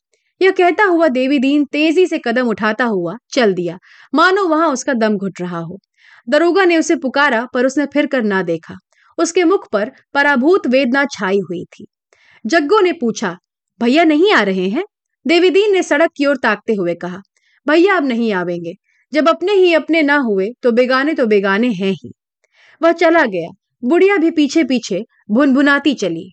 यह 0.41 0.51
कहता 0.51 0.83
हुआ 0.83 1.07
देवी 1.09 1.39
दीन 1.39 1.63
तेज़ी 1.65 2.05
से 2.07 2.17
कदम 2.17 2.47
उठाता 2.47 2.85
हुआ 2.85 3.15
चल 3.31 3.53
दिया। 3.53 3.77
मानो 4.13 4.47
वहाँ 4.47 4.67
उसका 4.67 4.93
दम 4.93 5.17
घुट 5.17 5.41
रहा 5.41 5.59
हो। 5.59 5.79
दरोगा 6.27 6.65
ने 6.65 6.77
उसे 6.77 6.95
पुकारा, 6.95 7.45
पर 7.53 7.65
उसने 7.65 7.85
फिर 7.85 8.05
कर 8.07 8.23
ना 8.23 8.41
देखा। 8.43 8.75
उसके 9.17 9.43
मुख 9.43 9.67
पर 9.71 9.91
पराभूत 10.13 10.67
वेदना 10.67 11.03
छाई 11.11 11.39
हुई 11.39 11.63
थी। 11.73 11.85
जग्गो 12.45 12.79
ने 12.79 12.91
पूछा, 12.91 13.37
भैया 13.81 14.03
नहीं 14.03 14.31
आ 14.33 14.41
रहे 14.43 14.67
हैं? 14.69 14.83
देवीदीन 15.25 15.73
ने 15.73 15.83
सड़क 15.83 16.11
की 16.17 16.25
ओर 16.25 16.37
ताकते 16.37 16.73
हुए 16.73 16.95
कहा, 16.95 17.21
भैया 17.67 17.95
अब 17.97 18.05
नहीं 18.05 18.31
आवेंगे। 18.33 18.73
जब 19.13 19.29
अपने 19.29 19.53
ही 19.53 19.73
अपने 19.73 20.01
ना 20.01 20.17
हुए 20.19 20.49
तो 20.63 20.71
बेगाने 20.71 21.13
तो 21.13 21.25
बेगाने 21.25 21.67
हैं 21.73 21.91
ही। 21.93 22.11
वह 22.81 22.91
चला 22.91 23.25
गया। 23.25 23.49
बुढ़िया 23.85 24.17
भी 24.17 24.31
पीछे 24.31 24.63
पीछे 24.63 25.05
भुनभुनाती 25.31 25.93
चली। 25.93 26.31